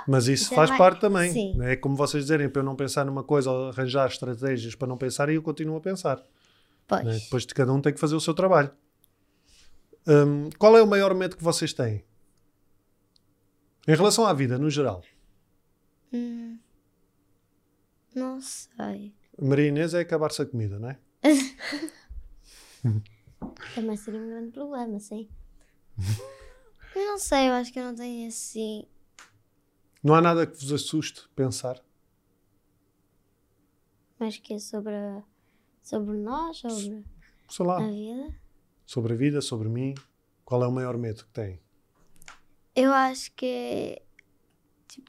[0.07, 1.31] Mas isso é faz parte também.
[1.31, 1.61] sim.
[1.61, 4.97] É como vocês dizerem para eu não pensar numa coisa ou arranjar estratégias para não
[4.97, 6.21] pensar e eu continuo a pensar.
[6.87, 7.03] Pois.
[7.03, 7.19] né?
[7.19, 8.71] Depois de cada um tem que fazer o seu trabalho.
[10.07, 12.03] Hum, qual é o maior medo que vocês têm?
[13.87, 15.03] Em relação à vida, no geral.
[16.11, 16.57] Hum,
[18.15, 19.14] não sei.
[19.41, 20.99] Maria Inês é acabar-se a comida, não é?
[23.73, 25.27] Também seria um grande problema, sim.
[26.95, 28.85] Eu não sei, eu acho que eu não tenho assim.
[30.03, 31.81] Não há nada que vos assuste pensar.
[34.19, 35.23] Mas que é sobre, a-
[35.83, 37.03] sobre nós, sobre
[37.49, 38.33] Sei lá, a vida.
[38.85, 39.93] sobre a vida, sobre mim.
[40.45, 41.59] Qual é o maior medo que têm?
[42.75, 44.01] Eu acho que.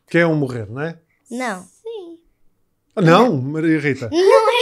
[0.08, 1.00] Que é um morrer, não é?
[1.30, 1.68] Não.
[2.96, 4.10] Não, Maria Rita.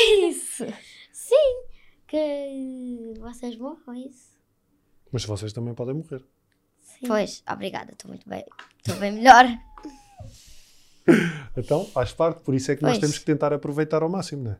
[0.06, 0.66] É isso.
[1.12, 1.62] Sim.
[2.06, 4.34] Que vocês morram, é isso.
[5.10, 6.22] Mas vocês também podem morrer.
[6.80, 7.06] Sim.
[7.06, 8.44] Pois, obrigada, estou muito bem.
[8.78, 9.46] Estou bem melhor.
[11.56, 12.40] Então, faz parte.
[12.40, 13.00] Por isso é que nós Pois.
[13.02, 14.58] temos que tentar aproveitar ao máximo, não é?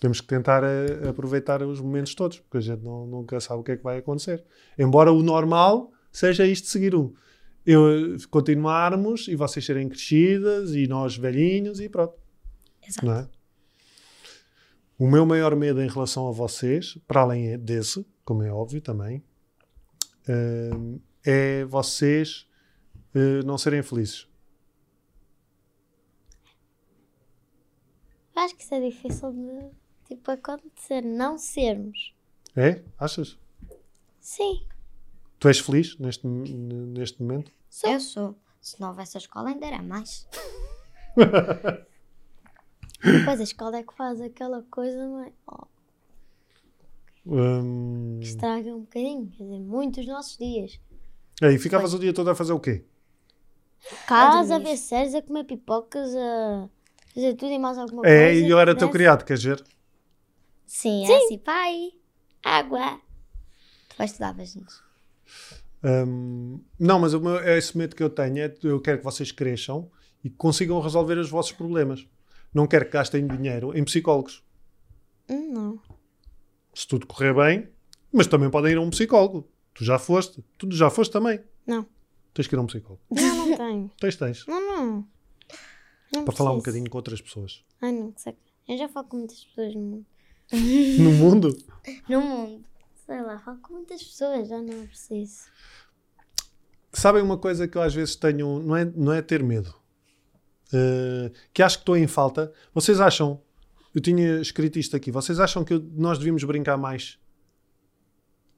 [0.00, 3.62] Temos que tentar eh, aproveitar os momentos todos, porque a gente não, nunca sabe o
[3.62, 4.42] que é que vai acontecer.
[4.76, 7.12] Embora o normal seja isto seguir um.
[7.64, 12.14] Eu, eh, continuarmos e vocês serem crescidas e nós velhinhos e pronto.
[12.86, 13.06] Exato.
[13.06, 13.28] não é?
[14.98, 19.22] O meu maior medo em relação a vocês, para além desse, como é óbvio também,
[20.28, 22.46] hum, é vocês
[23.14, 24.28] eh, não serem felizes.
[28.34, 29.70] Eu Acho que isso é difícil de
[30.06, 31.02] tipo, acontecer.
[31.02, 32.14] Não sermos.
[32.56, 32.82] É?
[32.98, 33.38] Achas?
[34.20, 34.66] Sim.
[35.38, 37.52] Tu és feliz neste, neste momento?
[37.84, 38.38] Eu sou.
[38.60, 40.28] Se não houvesse a escola, ainda era mais.
[43.04, 45.32] Depois a escola é que faz aquela coisa não é?
[45.46, 45.66] Oh,
[47.24, 49.28] Hum, que estraga um bocadinho.
[49.36, 50.80] Quer dizer, muitos dos nossos dias.
[51.40, 52.84] e ficavas o dia todo a fazer o quê?
[54.06, 56.68] Casa, a ver séries, a comer pipocas, a
[57.14, 58.40] fazer tudo e mais alguma É, coisa.
[58.46, 58.92] e eu era teu Desce.
[58.92, 59.64] criado, queres ver?
[60.66, 61.92] Sim, é assim, pai.
[62.44, 63.00] Água.
[63.96, 64.82] Tu estudavas-nos.
[65.84, 69.04] Hum, não, mas o meu, é esse medo que eu tenho é eu quero que
[69.04, 69.90] vocês cresçam
[70.24, 72.06] e consigam resolver os vossos problemas.
[72.54, 74.42] Não quero que gastem dinheiro em psicólogos.
[75.28, 75.80] Não.
[76.74, 77.68] Se tudo correr bem,
[78.12, 79.48] mas também podem ir a um psicólogo.
[79.74, 81.40] Tu já foste, tu já foste também.
[81.66, 81.86] Não.
[82.34, 83.02] Tens que ir a um psicólogo.
[83.10, 83.90] Não, não tenho.
[84.00, 84.46] Tens, tens.
[84.46, 85.08] Não, não.
[86.12, 86.72] não Para falar um preciso.
[86.76, 87.64] bocadinho com outras pessoas.
[87.80, 88.38] Ai, não, que saco.
[88.68, 90.06] Eu já falo com muitas pessoas no mundo.
[90.98, 91.58] No mundo,
[92.08, 92.64] No mundo.
[93.06, 95.42] Sei lá, falo com muitas pessoas, já não preciso.
[96.92, 99.74] sabem uma coisa que eu às vezes tenho, não é, não é ter medo,
[100.72, 102.52] Eh, que acho que estou em falta.
[102.74, 103.40] Vocês acham,
[103.94, 107.18] eu tinha escrito isto aqui, vocês acham que eu- nós devíamos brincar mais?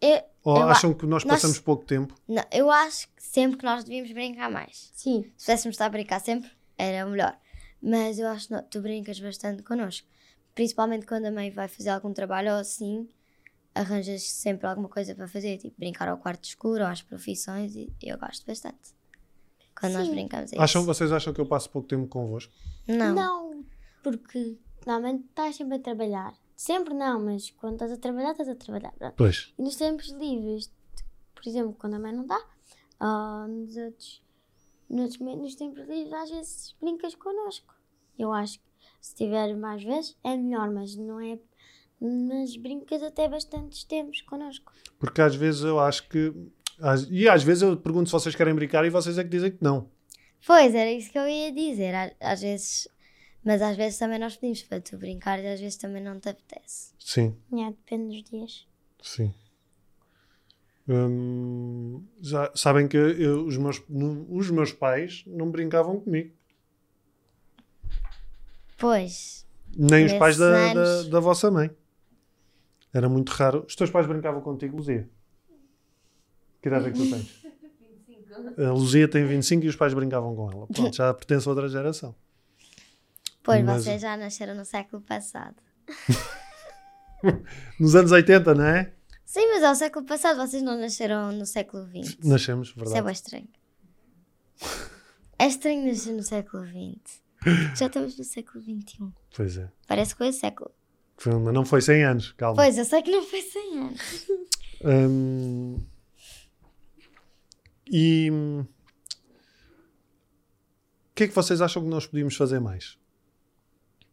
[0.01, 2.15] Eu, Ou Eu a- acham que nós nós- passamos pouco tempo?
[2.29, 4.91] não, eu acho que sempre que nós devíamos brincar mais.
[4.95, 5.25] Sim.
[5.37, 7.35] Se pudéssemos estar a brincar sempre, era o melhor.
[7.83, 10.07] Mas eu acho que não- tu brincas bastante connosco.
[10.55, 13.09] Principalmente quando a mãe vai fazer algum trabalho ou assim,
[13.75, 17.91] arranjas sempre alguma coisa para fazer, tipo brincar ao quarto escuro ou às profissões, e
[18.03, 18.95] eu gosto bastante.
[19.79, 20.13] Quando nós Sim.
[20.13, 20.87] brincamos é Acham, isso.
[20.87, 22.53] vocês acham que eu passo pouco tempo convosco?
[22.87, 23.15] Não.
[23.15, 23.65] Não,
[24.03, 26.35] porque normalmente estás sempre a trabalhar.
[26.57, 28.93] Sempre não, mas quando estás a trabalhar, estás a trabalhar.
[28.93, 29.15] pronto.
[29.17, 29.53] Pois.
[29.59, 30.73] E nos tempos livres,
[31.35, 32.41] por exemplo, quando a mãe não está,
[33.01, 34.25] ou nos outros
[34.89, 37.75] nos, nos tempos livres, às vezes brincas connosco.
[38.19, 38.65] Eu acho que
[39.01, 41.39] se tiver mais vezes é melhor, mas não é.
[42.01, 44.73] Mas brincas até bastantes tempos connosco.
[44.99, 46.33] Porque às vezes eu acho que.
[46.81, 49.51] Às- E às vezes eu pergunto se vocês querem brincar e vocês é que dizem
[49.53, 49.89] que não.
[50.47, 51.95] Pois, era isso que eu ia dizer.
[52.21, 52.89] Às vezes,
[53.43, 56.29] mas às vezes também nós pedimos para tu brincar e às vezes também não te
[56.29, 56.93] apetece.
[56.99, 58.67] Sim, É, depende dos dias.
[59.03, 59.33] sim.
[60.87, 63.83] Hum, já sabem que eu- os, meus,
[64.29, 66.35] os meus pais não brincavam comigo.
[68.77, 71.71] Pois, Nem os pais da, da, da vossa mãe.
[72.93, 73.65] Era muito raro.
[73.67, 75.09] Os teus pais brincavam contigo, Luzia?
[76.65, 77.45] Que idade é que tu tens?
[78.67, 80.67] A Luzia tem 25 e os pais brincavam com ela.
[80.67, 82.15] Pronto, já pertence a outra geração.
[83.43, 85.57] pois Mas- vocês já nasceram no século passado.
[87.79, 88.93] Nos anos 80, não é?
[89.27, 92.17] Sim, mas ao século passado vocês não nasceram no século XX.
[92.25, 93.03] Nascemos, Isso é verdade.
[93.05, 93.49] bem estranho.
[95.39, 97.23] É estranho nascer no século XX.
[97.77, 99.13] Já estamos no século XXI.
[99.37, 99.71] Pois é.
[99.87, 100.71] Parece que foi o século.
[101.19, 102.57] Foi- mas não foi 100 anos, calma.
[102.57, 104.27] Pois, eu sei que não foi 100 anos.
[104.85, 105.79] Hum,
[107.91, 108.67] e hum, o
[111.15, 112.99] que é que vocês acham que nós podíamos fazer mais?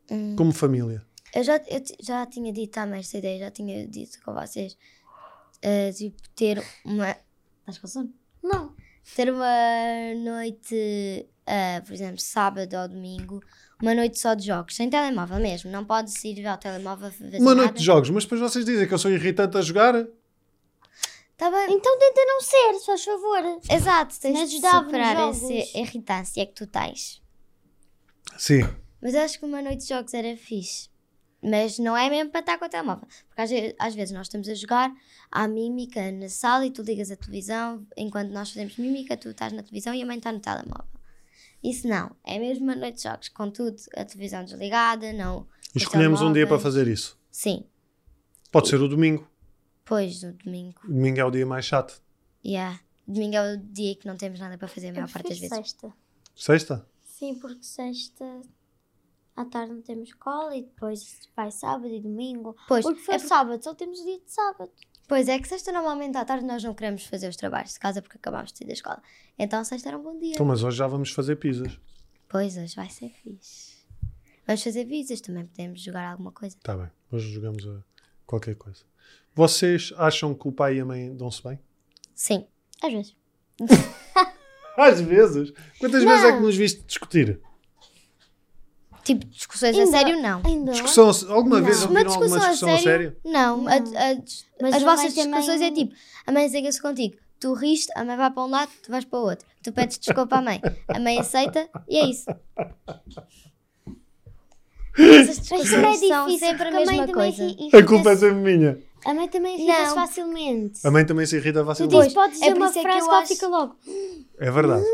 [0.09, 0.35] Hum.
[0.35, 1.03] Como família?
[1.33, 4.77] Eu já, eu já tinha dito também esta ideia, já tinha dito com vocês.
[5.61, 7.15] eh, tipo, ter uma.
[7.61, 8.13] Estás com sono?
[8.43, 8.75] Não.
[9.15, 9.45] Ter uma
[10.23, 13.41] noite, eh, por exemplo, sábado ou domingo,
[13.81, 15.71] uma noite só de jogos, sem telemóvel mesmo.
[15.71, 17.67] Não pode ir ao telemóvel fazer Uma nada.
[17.67, 20.05] noite de jogos, mas depois vocês dizem que eu sou irritante a jogar.
[21.41, 21.73] Tá bem.
[21.73, 23.59] Então tenta não ser, se faz favor.
[23.67, 25.41] Exato, tens Mas de superar jogos.
[25.41, 27.19] essa irritância que tu tens.
[28.37, 28.61] Sim.
[29.01, 30.87] Mas acho que uma noite de jogos era fixe.
[31.41, 33.07] Mas não é mesmo para estar com o telemóvel.
[33.27, 34.93] Porque às vezes, às vezes nós estamos a jogar,
[35.31, 37.87] há mímica na sala e tu ligas a televisão.
[37.97, 40.85] Enquanto nós fazemos mímica, tu estás na televisão e a mãe está no telemóvel.
[41.63, 42.15] Isso não.
[42.23, 45.47] É mesmo uma noite de jogos, com tudo, a televisão desligada, não.
[45.75, 47.19] Os escolhemos um dia para fazer isso.
[47.31, 47.65] Sim.
[48.51, 49.30] Pode ser o domingo.
[49.91, 50.79] Pois, no domingo.
[50.85, 52.01] O domingo é o dia mais chato.
[52.45, 52.79] Yeah.
[53.05, 55.53] Domingo é o dia que não temos nada para fazer a maior parte das vezes.
[55.53, 55.93] sexta.
[56.33, 56.87] Sexta?
[57.01, 58.23] Sim, porque sexta
[59.35, 62.55] à tarde não temos escola e depois vai sábado e domingo.
[62.69, 64.71] Pois, Porque foi é por- sábado, só temos o dia de sábado.
[65.09, 68.01] Pois é que sexta normalmente à tarde nós não queremos fazer os trabalhos de casa
[68.01, 69.03] porque acabámos de sair da escola.
[69.37, 70.35] Então sexta era um bom dia.
[70.35, 71.77] Então, mas hoje já vamos fazer pizzas.
[72.29, 73.75] Pois, hoje vai ser fixe.
[74.47, 76.55] Vamos fazer visas, também podemos jogar alguma coisa.
[76.55, 76.89] Está bem.
[77.11, 77.83] Hoje jogamos a
[78.25, 78.89] qualquer coisa.
[79.33, 81.59] Vocês acham que o pai e a mãe dão-se bem?
[82.13, 82.45] Sim.
[82.83, 83.15] Às vezes.
[84.77, 85.53] Às vezes.
[85.79, 87.39] Quantas vezes é que nos viste discutir?
[89.03, 90.41] Tipo, discussões a Ainda- sério, não.
[90.45, 90.71] Ainda.
[90.73, 91.65] Discussão, alguma Não.
[91.65, 93.09] vez Uma ouviram alguma discussão a discussão a sério?
[93.09, 93.17] sério?
[93.25, 93.67] Não.
[93.67, 95.95] a- a- as a vossas mãe também- discussões é tipo,
[96.27, 99.19] a mãe zanga-se contigo, tu riste, a mãe vai para um lado, tu vais para
[99.19, 99.47] o outro.
[99.63, 102.25] Tu pedes desculpa à mãe, a mãe aceita e é isso.
[104.97, 105.63] Essas é discussões
[105.93, 107.47] difícil, são sempre a a mesma coisa.
[107.73, 108.77] A culpa é sempre minha.
[109.05, 109.95] A mãe também irrita-se Não.
[109.95, 110.87] facilmente.
[110.87, 111.97] A mãe também se irrita Tu facilmente.
[111.97, 113.47] dizes, podes é dizer por uma isso é que frase eu que ela acho- fica
[113.47, 113.75] logo.
[114.39, 114.85] É verdade.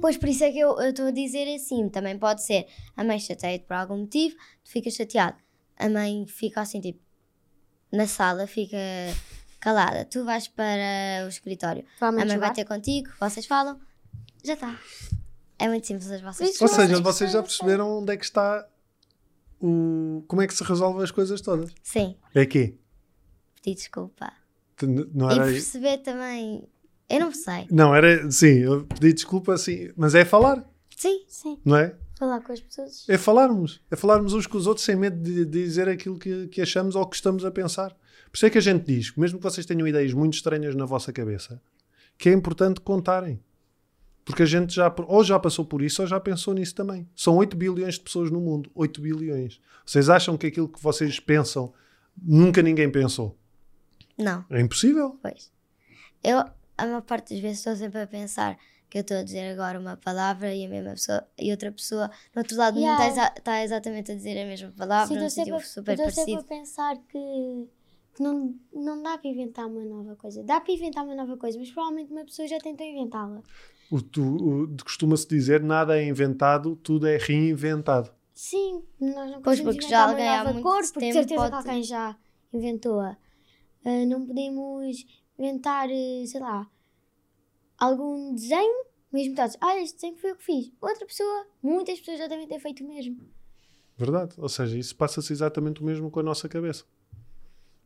[0.00, 3.04] Pois por isso é que eu eu estou a dizer assim, também pode ser a
[3.04, 4.34] mãe chateia-te por algum motivo,
[4.64, 5.36] tu ficas chateado,
[5.76, 6.98] a mãe fica assim tipo
[7.92, 8.78] na sala, fica
[9.60, 13.78] calada, tu vais para o escritório, a mãe vai ter contigo, vocês falam,
[14.42, 14.78] já está.
[15.58, 18.66] É muito simples as vossas Isso Ou seja, vocês já perceberam onde é que está
[19.60, 20.24] o.
[20.26, 21.70] Como é que se resolve as coisas todas?
[21.82, 22.76] Sim, É aqui.
[23.62, 24.32] Pedir desculpa.
[25.14, 25.52] Não E era aí.
[25.52, 26.64] perceber também,
[27.08, 27.66] eu não sei.
[27.70, 28.30] Não, era.
[28.30, 29.90] Sim, eu pedi desculpa, sim.
[29.96, 31.94] Mas é falar, Sim, Sim, não é?
[32.18, 33.04] falar com as pessoas.
[33.08, 33.80] É falarmos.
[33.90, 36.94] É falarmos uns com os outros sem medo de, de dizer aquilo que, que achamos
[36.94, 37.90] ou que estamos a pensar.
[38.30, 40.84] Por isso é que a gente diz, mesmo que vocês tenham ideias muito estranhas na
[40.86, 41.60] vossa cabeça,
[42.16, 43.42] que é importante contarem.
[44.24, 47.08] Porque a gente já, ou já passou por isso ou já pensou nisso também.
[47.16, 48.70] São 8 bilhões de pessoas no mundo.
[48.74, 49.60] 8 bilhões.
[49.84, 51.72] Vocês acham que aquilo que vocês pensam
[52.22, 53.36] nunca ninguém pensou?
[54.18, 54.44] Não.
[54.50, 55.18] É impossível.
[55.22, 55.50] Pois.
[56.22, 58.56] Eu, a maior parte das vezes, estou sempre a pensar
[58.88, 62.10] que eu estou a dizer agora uma palavra e a mesma pessoa e outra pessoa
[62.34, 63.08] no outro lado não Yeah.
[63.08, 66.34] está, exa- está exatamente a dizer a mesma palavra, Sim, estou sempre, super estou sempre
[66.34, 67.68] a pensar que,
[68.14, 70.42] que não, não dá para inventar uma nova coisa.
[70.44, 73.42] Dá para inventar uma nova coisa, mas provavelmente uma pessoa já tentou inventá-la.
[73.90, 74.22] O, tu-
[74.64, 78.10] o- costuma-se dizer nada é inventado, tudo é reinventado.
[78.34, 80.86] Sim, nós não Pois, podemos porque já inventar alguém uma há nova muito cor, porque
[80.86, 82.16] de tempo certeza que pode- alguém já
[82.52, 83.16] inventou-a.
[83.84, 85.04] Ah, não podemos
[85.38, 86.68] inventar, eh, sei lá,
[87.78, 89.56] algum desenho, mesmo todos.
[89.60, 90.72] Ah, este desenho foi eu que fiz.
[90.80, 93.18] Outra pessoa, muitas pessoas já devem ter feito o mesmo.
[93.96, 94.34] Verdade.
[94.38, 96.84] Ou seja, isso passa-se exatamente o mesmo com a nossa cabeça.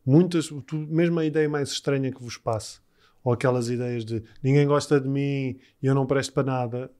[0.05, 2.79] Muitas, tu- mesmo a ideia mais estranha que vos passe,
[3.23, 6.91] ou aquelas ideias de ninguém gosta de mim e eu não presto para nada,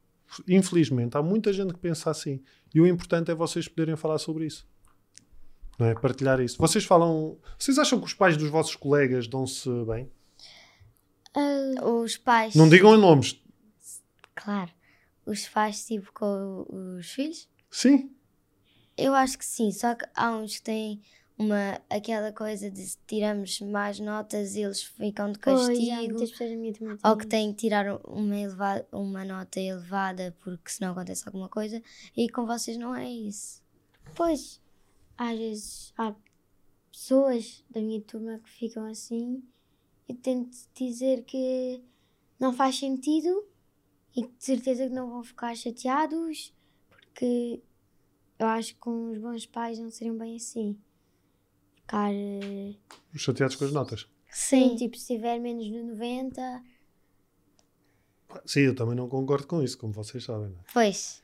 [0.46, 2.44] Infelizmente, há muita gente que pensa assim.
[2.76, 4.68] E o importante é vocês poderem falar sobre isso.
[5.78, 5.94] Não é?
[5.94, 6.58] Partilhar isso.
[6.58, 7.38] Vocês falam.
[7.58, 10.10] Vocês acham que os pais dos vossos colegas dão-se bem?
[11.36, 12.56] Ah, Os pais.
[12.56, 13.40] Não digam nomes.
[14.36, 14.72] Claro.
[15.26, 16.66] Os pais, tipo, com
[16.98, 17.48] os filhos?
[17.70, 18.12] Sim.
[18.98, 21.02] Eu acho que sim, só que há uns que têm
[21.38, 26.16] uma, aquela coisa de se tiramos mais notas e eles ficam de castigo.
[26.74, 31.48] turma Ou que têm que tirar uma, eleva- uma nota elevada porque senão acontece alguma
[31.50, 31.80] coisa.
[32.16, 33.62] E com vocês não é isso.
[34.16, 34.60] Pois,
[35.18, 36.14] às vezes há
[36.92, 39.44] pessoas da minha turma que ficam assim
[40.08, 41.84] e tento dizer que
[42.40, 43.46] não faz sentido
[44.16, 46.54] e de certeza que não vão ficar chateados
[46.90, 47.62] porque
[48.40, 50.78] eu acho que com os bons pais não seriam bem assim.
[51.76, 52.76] Ficar eh,
[53.16, 54.08] Chateados com as notas.
[54.30, 56.64] sim, tipo, se tiver menos de 90,
[58.46, 60.50] Sim, eu também não concordo com isso, como vocês sabem.
[60.50, 60.64] não é?
[60.74, 61.24] Pois.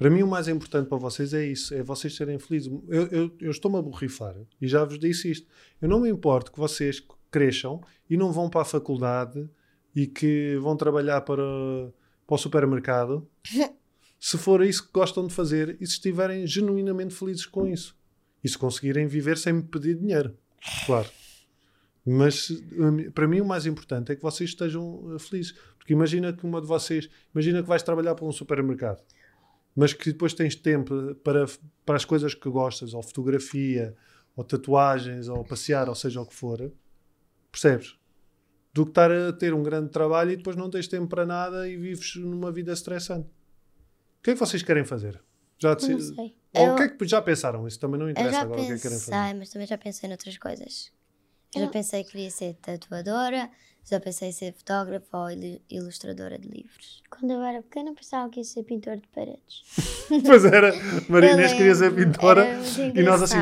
[0.00, 2.72] Para mim, o mais importante para vocês é isso: é vocês serem felizes.
[2.88, 5.46] Eu, eu, eu estou-me a borrifar e já vos disse isto.
[5.78, 9.46] Eu não me importo que vocês cresçam e não vão para a faculdade
[9.94, 11.42] e que vão trabalhar para,
[12.26, 13.28] para o supermercado
[14.18, 17.94] se for isso que gostam de fazer e se estiverem genuinamente felizes com isso.
[18.42, 20.34] E se conseguirem viver sem me pedir dinheiro.
[20.86, 21.10] Claro.
[22.06, 22.50] Mas
[23.12, 25.54] para mim o mais importante é que vocês estejam eh, felizes.
[25.76, 29.02] Porque imagina que uma de vocês, imagina que vais trabalhar para um supermercado,
[29.76, 31.46] mas que depois tens tempo para,
[31.84, 33.96] para as coisas que gostas, ou fotografia,
[34.36, 36.70] ou tatuagens, ou passear, ou seja o que for,
[37.50, 37.96] percebes?
[38.72, 41.68] Do que estar a ter um grande trabalho e depois não tens tempo para nada
[41.68, 43.26] e vives numa vida estressante.
[43.28, 45.20] O que é que vocês querem fazer?
[45.58, 46.36] Já não decidi- sei.
[46.56, 47.66] Ou Eu- o que é que já pensaram?
[47.66, 49.10] Isso também não interessa agora o que é que querem fazer.
[49.12, 50.92] pensei, mas também já pensei noutras coisas.
[51.54, 53.50] Eu já pensei que queria ser tatuadora,
[53.84, 55.28] já pensei em ser fotógrafa ou
[55.70, 57.02] ilustradora de livros.
[57.10, 59.62] Quando eu era pequena pensava que ia ser pintor de paredes.
[60.26, 60.72] Pois era,
[61.08, 62.44] Maria Eu Inês queria ser lembro, pintora
[62.94, 63.36] e nós assim,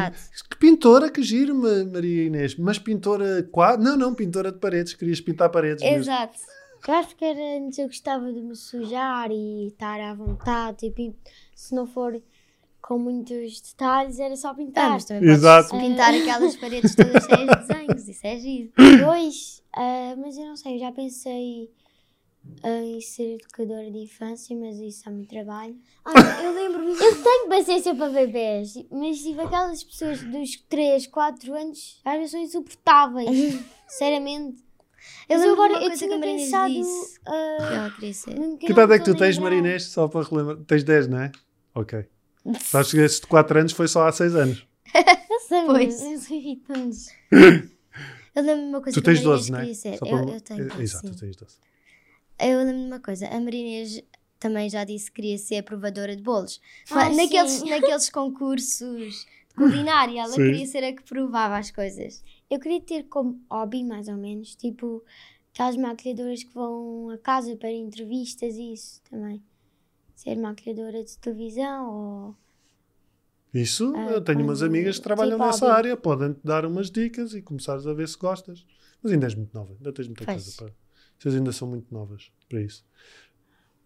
[0.51, 3.83] que pintora, que giro, Ma- Maria Inês, mas pintora quadro?
[3.83, 5.97] Não, não, pintora de paredes, querias pintar paredes mesmo.
[5.97, 6.39] Exato.
[6.87, 10.91] Eu acho que era antes eu gostava de me sujar e estar à vontade.
[10.91, 11.17] Tipo,
[11.55, 12.21] se não for
[12.83, 14.91] com muitos detalhes, era só Ah, pintar.
[14.91, 15.79] mas também podes Exato.
[15.79, 18.73] pintar aquelas paredes todas cheias de desenhos, isso é giro.
[19.05, 21.71] Dois, ah, mas eu não sei, eu já pensei
[22.63, 25.77] ah, em ser educadora de infância, mas isso é muito trabalho.
[26.05, 26.93] Ah, eu lembro-me.
[26.93, 32.31] Eu tenho paciência para bebês, mas tipo, aquelas pessoas dos 3, 4 anos às vezes
[32.31, 33.29] são insuportáveis.
[33.87, 34.65] Sinceramente.
[35.29, 36.73] Eu lembro agora eu tinha que pensado.
[36.73, 37.21] disse.
[37.27, 38.57] ah, que ela queria ser.
[38.59, 39.43] Que idade é que tu tens, lembrar.
[39.51, 39.85] Maria Inês?
[39.85, 40.57] Só para relembrar.
[40.67, 41.33] Tens 10, não é?
[41.75, 42.07] Ok.
[42.61, 44.67] Sabes que esses de 4 anos foi só há 6 anos.
[44.95, 46.01] Eu sei, Pois.
[46.03, 47.09] mas
[48.35, 49.75] eu lembro-me de uma coisa Tu que a tens Maria 12, Inês não é?
[49.75, 49.93] ser.
[49.95, 51.13] Eu, para- eu tenho, Eh, Exato, sim.
[51.15, 51.55] tu tens 12.
[52.39, 54.03] Eu lembro-me de uma coisa, a Maria Inês
[54.39, 56.61] também já disse que queria ser provadora de bolos.
[56.91, 57.69] Ah, naqueles, sim.
[57.71, 60.37] naqueles concursos de culinária, ela Sim.
[60.45, 62.23] queria ser a que provava as coisas.
[62.49, 65.05] Eu queria ter como hobby, mais ou menos, tipo
[65.53, 69.43] aquelas maquilhadoras que vão a casa para entrevistas e isso também.
[70.19, 72.35] Ser maquilhadora de televisão ou.
[73.55, 75.77] Isso, Ah, eu tenho umas amigas que trabalham tipo nessa hobby.
[75.79, 78.67] área, podem-te dar umas dicas e começares a ver se gostas.
[79.01, 80.43] Mas ainda és muito nova, ainda tens muita Pois.
[80.43, 80.75] coisa para.
[81.19, 82.85] Vocês ainda são muito novas para isso.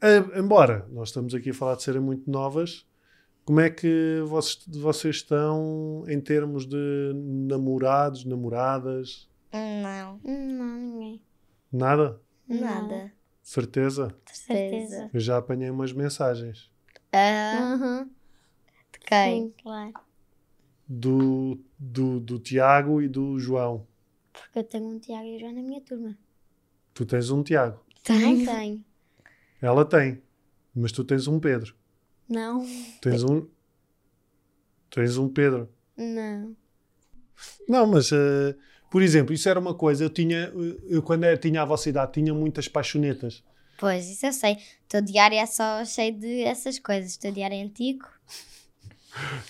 [0.01, 2.87] Ah, embora nós estamos aqui a falar de serem muito novas,
[3.45, 9.29] como é que vocês, vocês estão em termos de namorados, namoradas?
[9.53, 11.21] Não, Não, ninguém.
[11.71, 12.19] Nada?
[12.49, 13.13] nada.
[13.43, 14.15] Certeza?
[14.33, 15.11] Certeza.
[15.13, 16.71] Eu já apanhei umas mensagens
[17.13, 18.11] Ah, Aham.
[18.93, 19.43] de quem?
[19.49, 19.93] Sim, claro.
[20.89, 23.87] do, do, do Tiago e do João.
[24.33, 26.17] Porque eu tenho um Tiago e o João na minha turma.
[26.95, 28.85] Tu tens um Tiago, Não tenho.
[29.61, 30.23] ela tem,
[30.75, 31.75] mas tu tens um Pedro.
[32.29, 32.65] Não.
[33.01, 33.47] Tens um.
[34.91, 35.69] Tens um Pedro.
[35.97, 36.57] Não.
[37.69, 38.55] Não, mas, eh,
[38.93, 40.05] por exemplo, isso era uma coisa.
[40.05, 43.43] Eu tinha, eh, eu quando eu tinha a vossa idade, tinha muitas paixonetas.
[43.79, 44.53] Pois, isso eu sei.
[44.53, 47.15] O teu diário é só cheio de essas coisas.
[47.15, 48.07] O teu diário é antigo.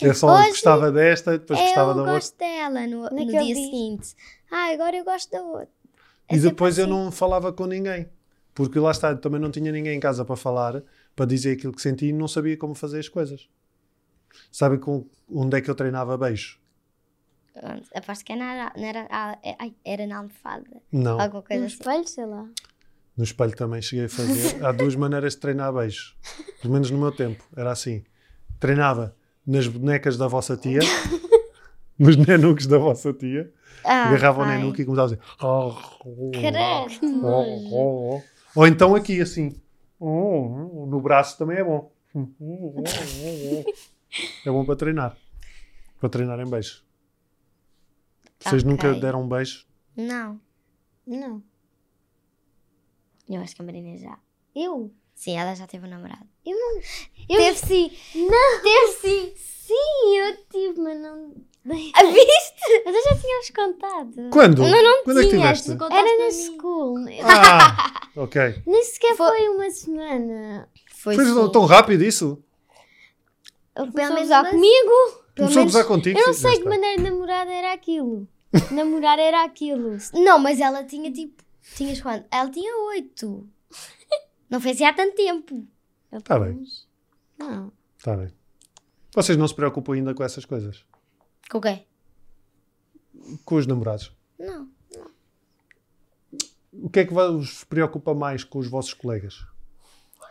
[0.00, 2.14] Eu só Hoje gostava desta, depois gostava eu da outra.
[2.14, 3.54] gosto dela no, no Naquele dia dia.
[3.56, 4.14] seguinte.
[4.50, 5.68] Ah, agora eu gosto da outra.
[6.28, 6.92] É E depois eu assim.
[6.92, 8.08] não falava com ninguém.
[8.54, 10.82] Porque lá está, eu também não tinha ninguém em casa para falar,
[11.16, 13.48] para dizer aquilo que senti e não sabia como fazer as coisas.
[14.50, 16.58] Sabem com, onde é que eu treinava beijo?
[17.52, 20.64] Pronto, Aposto que é na, não era, ah, é- ai, era na almofada.
[20.90, 21.20] Não.
[21.20, 21.76] Alguma coisa No assim.
[21.76, 22.48] espelho, sei lá.
[23.16, 24.62] No espelho também cheguei a fazer.
[24.64, 26.16] Há duas maneiras de treinar beijo.
[26.62, 27.44] Pelo menos no meu tempo.
[27.56, 28.02] Era assim.
[28.58, 29.14] Treinava
[29.46, 30.78] nas bonecas da vossa tia,
[31.98, 33.52] nos nenuques da vossa tia.
[33.84, 34.56] Ah, agarrava o pai.
[34.58, 36.40] nenuque e começava a dizer.
[36.40, 38.22] Credo.
[38.54, 39.60] Ou então aqui assim.
[39.98, 41.92] Oh, no braço também é bom.
[44.44, 45.16] É bom para treinar.
[45.98, 46.82] Para treinar em beijo.
[48.42, 48.70] Vocês Ok.
[48.70, 49.66] nunca deram um beijo?
[49.96, 50.40] Não.
[51.06, 51.42] Não.
[53.28, 54.18] Eu acho que a Marina já.
[54.54, 54.92] Eu?
[55.14, 56.26] Sim, ela já teve um namorado.
[56.44, 56.80] Eu não.
[57.28, 57.38] Eu...
[57.38, 57.90] Teve sim.
[58.14, 58.62] Não!
[58.62, 59.32] Teve sim.
[59.36, 61.32] Sim, eu tive, mas não.
[61.64, 62.82] A viste?
[62.84, 64.30] Mas eu já tinha-vos contado.
[64.32, 64.58] Quando?
[64.62, 65.84] Não, não Quando é que tinhas, tiveste?
[65.84, 66.94] Era na school.
[67.24, 68.62] Ah, ok.
[68.66, 70.68] Nem sequer Foi- foi uma semana.
[70.96, 71.52] Foi, Foi sim.
[71.52, 72.42] tão rápido isso?
[73.76, 75.22] Ele Pelo começou a menos usar comigo.
[75.36, 76.18] Começou a gozar contigo?
[76.18, 78.28] Eu não sei que maneira de namorar era aquilo.
[78.70, 79.96] Namorar era aquilo.
[80.12, 81.42] Não, mas ela tinha tipo.
[81.76, 82.26] Tinhas quanto?
[82.30, 83.48] Ela tinha oito.
[84.50, 85.66] Não foi assim há tanto tempo.
[86.24, 86.62] Tá bem.
[87.38, 87.72] Não.
[87.96, 88.32] Está bem.
[89.14, 90.84] Vocês não se preocupam ainda com essas coisas?
[91.50, 91.84] Com o quê?
[93.44, 94.12] Com os namorados?
[94.38, 94.68] Não.
[96.72, 99.44] O que é que vos preocupa mais com os vossos colegas?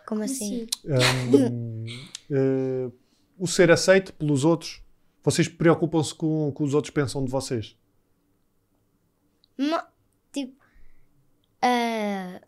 [0.08, 0.68] Como assim?
[0.84, 1.86] Hum,
[2.30, 2.92] eh,
[3.38, 4.82] o ser aceito pelos outros?
[5.24, 7.78] Vocês preocupam-se com o que os outros pensam de vocês?
[10.32, 10.64] Tipo.
[11.62, 12.42] ah,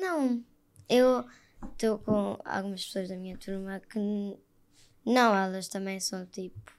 [0.00, 0.44] não.
[0.88, 1.24] Eu
[1.72, 3.98] estou com algumas pessoas da minha turma que.
[5.04, 6.72] Não, elas também são tipo.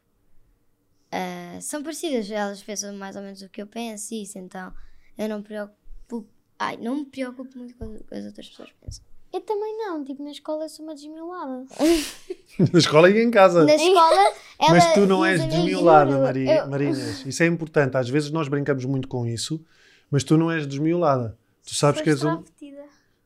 [1.12, 4.74] ah, são parecidas, elas pensam mais ou menos o que eu penso, isso, então
[5.18, 6.28] eu não me preocupo.
[6.60, 9.11] Ai, não me preocupo muito com o que as outras pessoas pensam.
[9.34, 10.04] Eu também não.
[10.04, 11.66] Tipo, na escola sou uma desmiolada.
[12.74, 13.64] Na escola e em casa.
[13.64, 14.12] Na escola,
[14.60, 14.70] ela.
[14.72, 17.26] Mas tu não és desmiolada, juro, Mari, eu- Marinhas.
[17.26, 17.96] Isso é importante.
[17.96, 19.64] Às vezes nós brincamos muito com isso,
[20.12, 21.38] mas tu não és desmiolada.
[21.66, 22.84] Tu sabes Sou que és, um, extrovertida.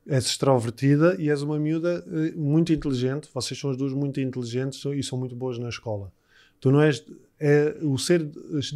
[0.07, 3.27] és extrovertida e és uma miúda eh, muito inteligente.
[3.33, 6.11] Vocês são as duas muito inteligentes e são muito boas na escola.
[6.59, 7.03] Tu não és.
[7.39, 8.23] É, o ser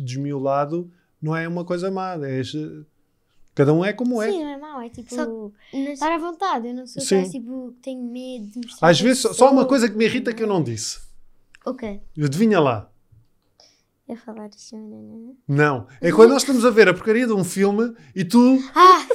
[0.04, 0.90] desmiolado
[1.22, 2.16] não é uma coisa má.
[2.28, 2.82] És, eh,
[3.56, 4.32] cada um é como é.
[4.32, 4.82] Sim, não é mau.
[4.82, 5.14] É tipo.
[5.14, 5.52] Só-
[5.92, 6.68] Estar à vontade.
[6.68, 7.30] Eu não sou Sim.
[7.30, 8.88] tipo que tenho medo de mostrar.
[8.90, 11.00] Às vezes, só uma coisa que me irrita que eu não disse.
[11.66, 12.00] O quê?
[12.22, 12.90] Adivinha lá.
[14.08, 15.88] Eu falar isso, não, Não.
[16.02, 18.58] É quando nós estamos a ver a porcaria de um filme e tu.
[18.74, 19.06] Ah!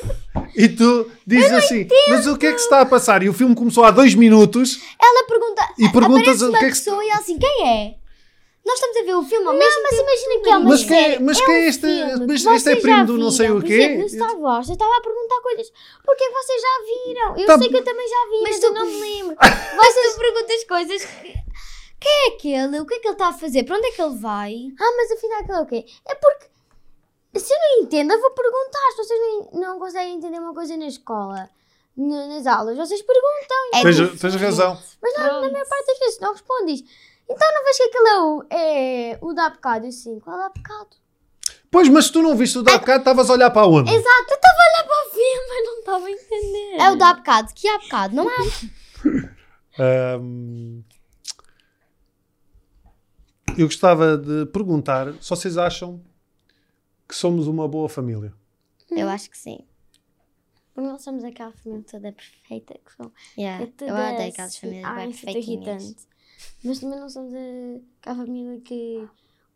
[0.54, 3.20] E tu dizes assim, mas o que é que se está a passar?
[3.24, 5.68] E o filme começou há dois minutos Ela pergunta.
[5.78, 6.84] e perguntas o que é que se.
[6.84, 7.96] pessoa e ela assim, quem é?
[8.64, 10.02] Nós estamos a ver o filme ao mesmo mas tempo.
[10.02, 11.18] imagina que é uma Mas série.
[11.22, 11.80] mas é quem um é este?
[11.82, 13.58] filme Mas que este é primo do não sei viram.
[13.58, 13.72] o quê?
[13.74, 15.72] exemplo, no Star Wars, eu estava a perguntar coisas.
[16.04, 17.36] Porque vocês já viram?
[17.38, 19.36] Eu Tá- sei que eu também já vi, mas, Mas eu tu- não me lembro.
[19.76, 21.04] Vocês perguntas coisas.
[21.04, 21.34] que-
[22.00, 22.80] Quem é aquele?
[22.80, 23.64] O que é que ele está a fazer?
[23.64, 24.54] Para onde é que ele vai?
[24.80, 25.84] Ah, mas afinal aquilo é o quê?
[26.08, 26.46] É porque
[27.38, 28.90] se eu não entendo, eu vou perguntar.
[28.92, 31.48] Se vocês não, não conseguem entender uma coisa na escola,
[31.96, 33.56] na- nas aulas, vocês perguntam.
[33.74, 34.78] É Tens, tens razão.
[35.02, 36.82] Mas na, na maior parte das vezes não respondes.
[37.28, 39.86] Então não vejo que aquilo é o, é o da bocado.
[39.86, 40.96] Eu sim, qual é o bocado?
[41.70, 43.90] Pois, mas tu não viste o da bocado, estavas a olhar para onde?
[43.90, 46.76] Exato, eu estava a olhar para o filme, mas não estava a entender.
[46.78, 47.54] É o da bocado.
[47.54, 48.14] Que há bocado?
[48.14, 48.34] Não há.
[49.76, 50.82] Ahm,
[53.58, 56.00] eu gostava de perguntar se vocês acham
[57.08, 58.32] que somos uma boa família.
[58.90, 59.58] Eu acho que sim.
[60.74, 63.12] Porque nós somos aquela família toda perfeita que são.
[63.38, 63.64] Yeah.
[63.64, 64.28] É Eu odeio assim.
[64.28, 66.08] aquelas famílias Ai, bem é perfeitinhas.
[66.64, 69.06] Mas também não somos a- aquela família que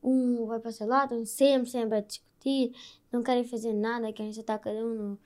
[0.03, 2.73] um vai para o seu lado, um sempre, sempre a discutir,
[3.13, 5.19] não querem fazer nada, querem só estar cada um no,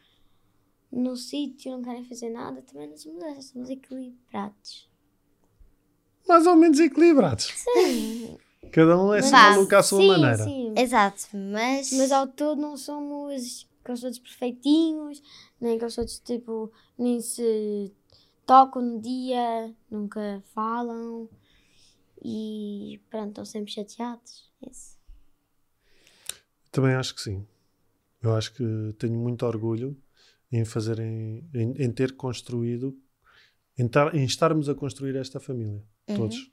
[0.90, 2.62] no sítio, não querem fazer nada.
[2.62, 4.88] Também não somos essas, somos equilibrados.
[6.26, 7.52] Mais ou menos equilibrados.
[7.56, 8.38] Sim.
[8.72, 10.44] Cada um é assim Mas- maluco à sua sim, maneira.
[10.44, 10.72] Sim.
[10.78, 11.92] Exato, mas.
[11.92, 15.20] Mas ao todo não somos aqueles todos perfeitinhos,
[15.60, 17.92] nem aqueles todos tipo, nem se
[18.46, 21.28] tocam no dia, nunca falam
[22.24, 24.50] e pronto, estão sempre chateados.
[24.70, 24.98] Isso.
[26.70, 27.46] Também acho que sim.
[28.22, 28.64] Eu acho que
[28.98, 30.00] tenho muito orgulho
[30.50, 32.96] em fazerem, em, em ter construído,
[33.76, 36.16] em, tar- em estarmos a construir esta família, Uhum.
[36.16, 36.50] todos,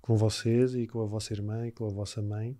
[0.00, 2.58] com vocês e com a vossa irmã e com a vossa mãe,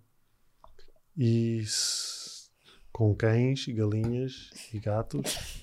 [1.17, 2.49] e se-
[2.91, 5.23] com cães, galinhas e gatos,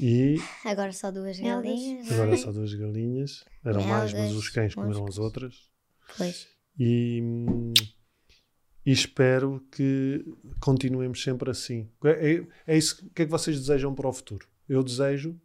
[0.00, 2.06] e Agora só duas galinhas.
[2.06, 2.36] não agora é?
[2.36, 5.68] só duas galinhas, eram mais, mas os cães comeram as outras.
[6.16, 6.46] Pois.
[6.78, 7.22] e,
[8.84, 10.24] e espero que
[10.60, 11.88] continuemos sempre assim.
[12.04, 13.06] É, é- é isso.
[13.06, 14.46] O que é que vocês desejam para o futuro?
[14.68, 15.40] Eu desejo,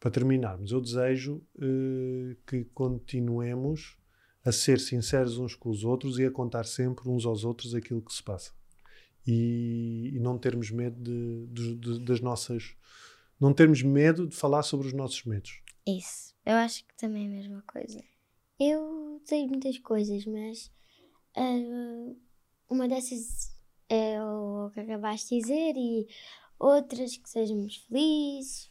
[0.00, 3.96] para terminarmos, eu desejo eh, que continuemos
[4.44, 8.00] a ser sinceros uns com os outros e a contar sempre uns aos outros aquilo
[8.02, 8.52] que se passa.
[9.26, 12.74] E, e não termos medo de, de- de- das nossas.
[13.40, 15.62] Não termos medo de falar sobre os nossos medos.
[15.86, 16.34] Isso.
[16.44, 18.02] Eu acho que também é a mesma coisa.
[18.58, 20.70] Eu sei muitas coisas, mas
[21.36, 22.12] ah,
[22.68, 23.54] uma dessas
[23.88, 26.06] é o que acabaste de dizer e
[26.58, 28.68] outras que sejamos felizes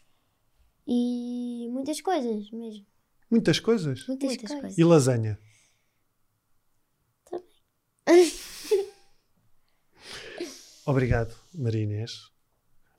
[0.86, 2.86] e muitas coisas mesmo.
[3.32, 4.05] Muitas coisas.
[4.07, 4.61] Muitas, Muitas coisas.
[4.61, 4.78] coisas.
[4.78, 5.39] E lasanha?
[10.86, 12.32] Obrigado, Maria Inês.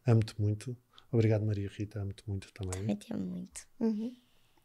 [0.06, 0.76] Amo-te muito.
[1.10, 2.00] Obrigado, Maria Rita.
[2.00, 2.80] Amo-te muito também.
[2.80, 3.60] Também te amo muito.
[3.80, 4.14] Uhum.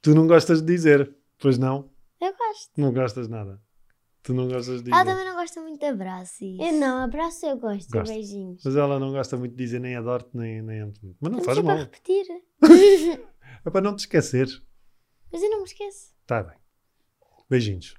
[0.01, 1.89] Tu não gostas de dizer, pois não?
[2.19, 2.71] Eu gosto.
[2.77, 3.61] Não gostas nada.
[4.21, 4.91] Tu não gostas de dizer.
[4.95, 6.41] Ela também não gosta muito de abraços.
[6.59, 8.11] Eu não, abraço eu gosto, Gosto.
[8.13, 8.61] beijinhos.
[8.63, 11.17] Mas ela não gosta muito de dizer nem adoro-te, nem, nem amo-te muito.
[11.21, 11.83] Mas não Estamos faz sempre a mal.
[11.83, 13.23] repetir.
[13.65, 14.61] É para não te esqueceres.
[15.31, 16.13] Mas eu não me esqueço.
[16.27, 16.57] Tá bem.
[17.49, 17.95] Beijinhos.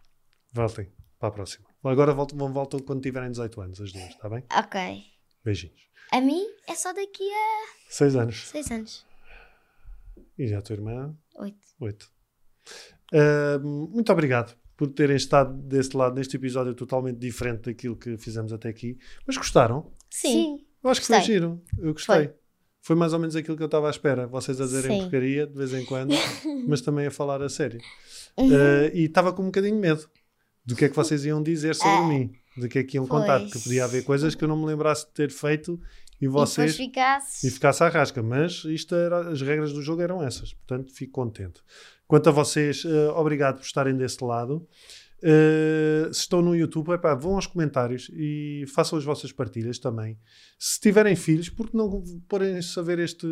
[0.53, 1.67] Voltem para a próxima.
[1.83, 4.45] Agora voltam, vão voltam quando tiverem 18 anos, as duas, está bem?
[4.59, 5.05] Ok.
[5.43, 5.89] Beijinhos.
[6.13, 8.49] A mim é só daqui a Seis anos.
[8.49, 9.05] seis anos.
[10.39, 11.59] E já a tua irmã, Oito.
[11.81, 12.11] oito.
[13.13, 18.53] Ah, muito obrigado por terem estado desse lado neste episódio totalmente diferente daquilo que fizemos
[18.53, 18.99] até aqui.
[19.27, 19.93] Mas gostaram?
[20.11, 20.65] Sim.
[20.83, 21.35] Eu acho que foi Gostei.
[21.35, 21.63] giro.
[21.79, 22.15] Eu gostei.
[22.27, 22.35] Foi.
[22.83, 22.97] Foi.
[22.97, 24.27] mais ou menos aquilo que eu estava à espera.
[24.27, 25.03] Vocês a dizerem Sim.
[25.03, 26.11] porcaria de vez em quando,
[26.67, 27.81] mas também a falar a sério.
[28.37, 28.51] Uhum.
[28.53, 30.09] Ah, e estava com um bocadinho de medo
[30.67, 33.07] do que é que vocês iam dizer sobre Ah, mim, do que é que iam
[33.07, 33.51] contar, pois.
[33.53, 35.81] porque podia haver coisas que eu não me lembrasse de ter feito
[36.21, 37.45] e E vocês depois ficasses.
[37.45, 41.13] e ficasse à rasca, mas isto era, as regras do jogo eram essas, portanto fico
[41.13, 41.61] contente.
[42.07, 44.67] Quanto a vocês, eh, obrigado por estarem desse lado.
[45.23, 50.19] Eh, se estão no YouTube, epá, vão aos comentários e façam as vossas partilhas também.
[50.59, 53.27] Se tiverem filhos, porque não porem-se a ver este,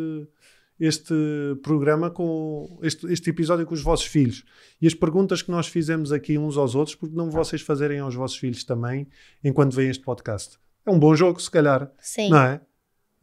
[0.79, 1.13] este
[1.61, 4.43] programa com este, este episódio com os vossos filhos
[4.81, 8.15] e as perguntas que nós fizemos aqui uns aos outros, porque não vocês fazerem aos
[8.15, 9.07] vossos filhos também
[9.43, 10.57] enquanto veem este podcast.
[10.85, 12.29] É um bom jogo, se calhar, Sim.
[12.29, 12.61] não é?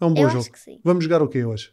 [0.01, 0.41] É um bom Eu jogo.
[0.41, 0.81] acho que sim.
[0.83, 1.73] Vamos jogar o que hoje?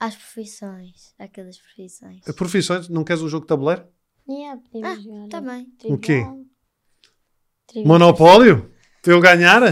[0.00, 1.14] Às profissões.
[1.18, 2.20] Aquelas profissões.
[2.34, 2.88] Profissões?
[2.88, 3.84] Não queres um jogo de tabuleiro?
[4.28, 5.28] Yeah, podemos Ah, jogar.
[5.28, 5.64] tá bem.
[5.78, 5.96] Trivial.
[5.96, 6.22] O quê?
[7.68, 7.86] Trivial.
[7.86, 8.72] Monopólio?
[9.02, 9.62] Para eu ganhar?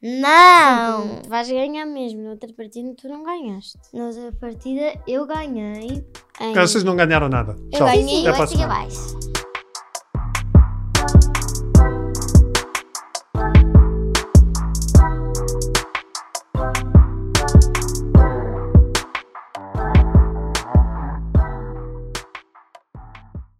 [0.00, 1.20] Não!
[1.22, 2.22] Tu vais ganhar mesmo.
[2.22, 3.78] Na outra partida tu não ganhaste.
[3.92, 6.04] Na outra partida eu ganhei.
[6.40, 6.52] Em...
[6.54, 7.56] Cara, vocês não ganharam nada.
[7.72, 7.86] Eu Tchau.
[7.86, 8.74] ganhei Até para a elétrica semana.
[8.74, 9.27] abaixo.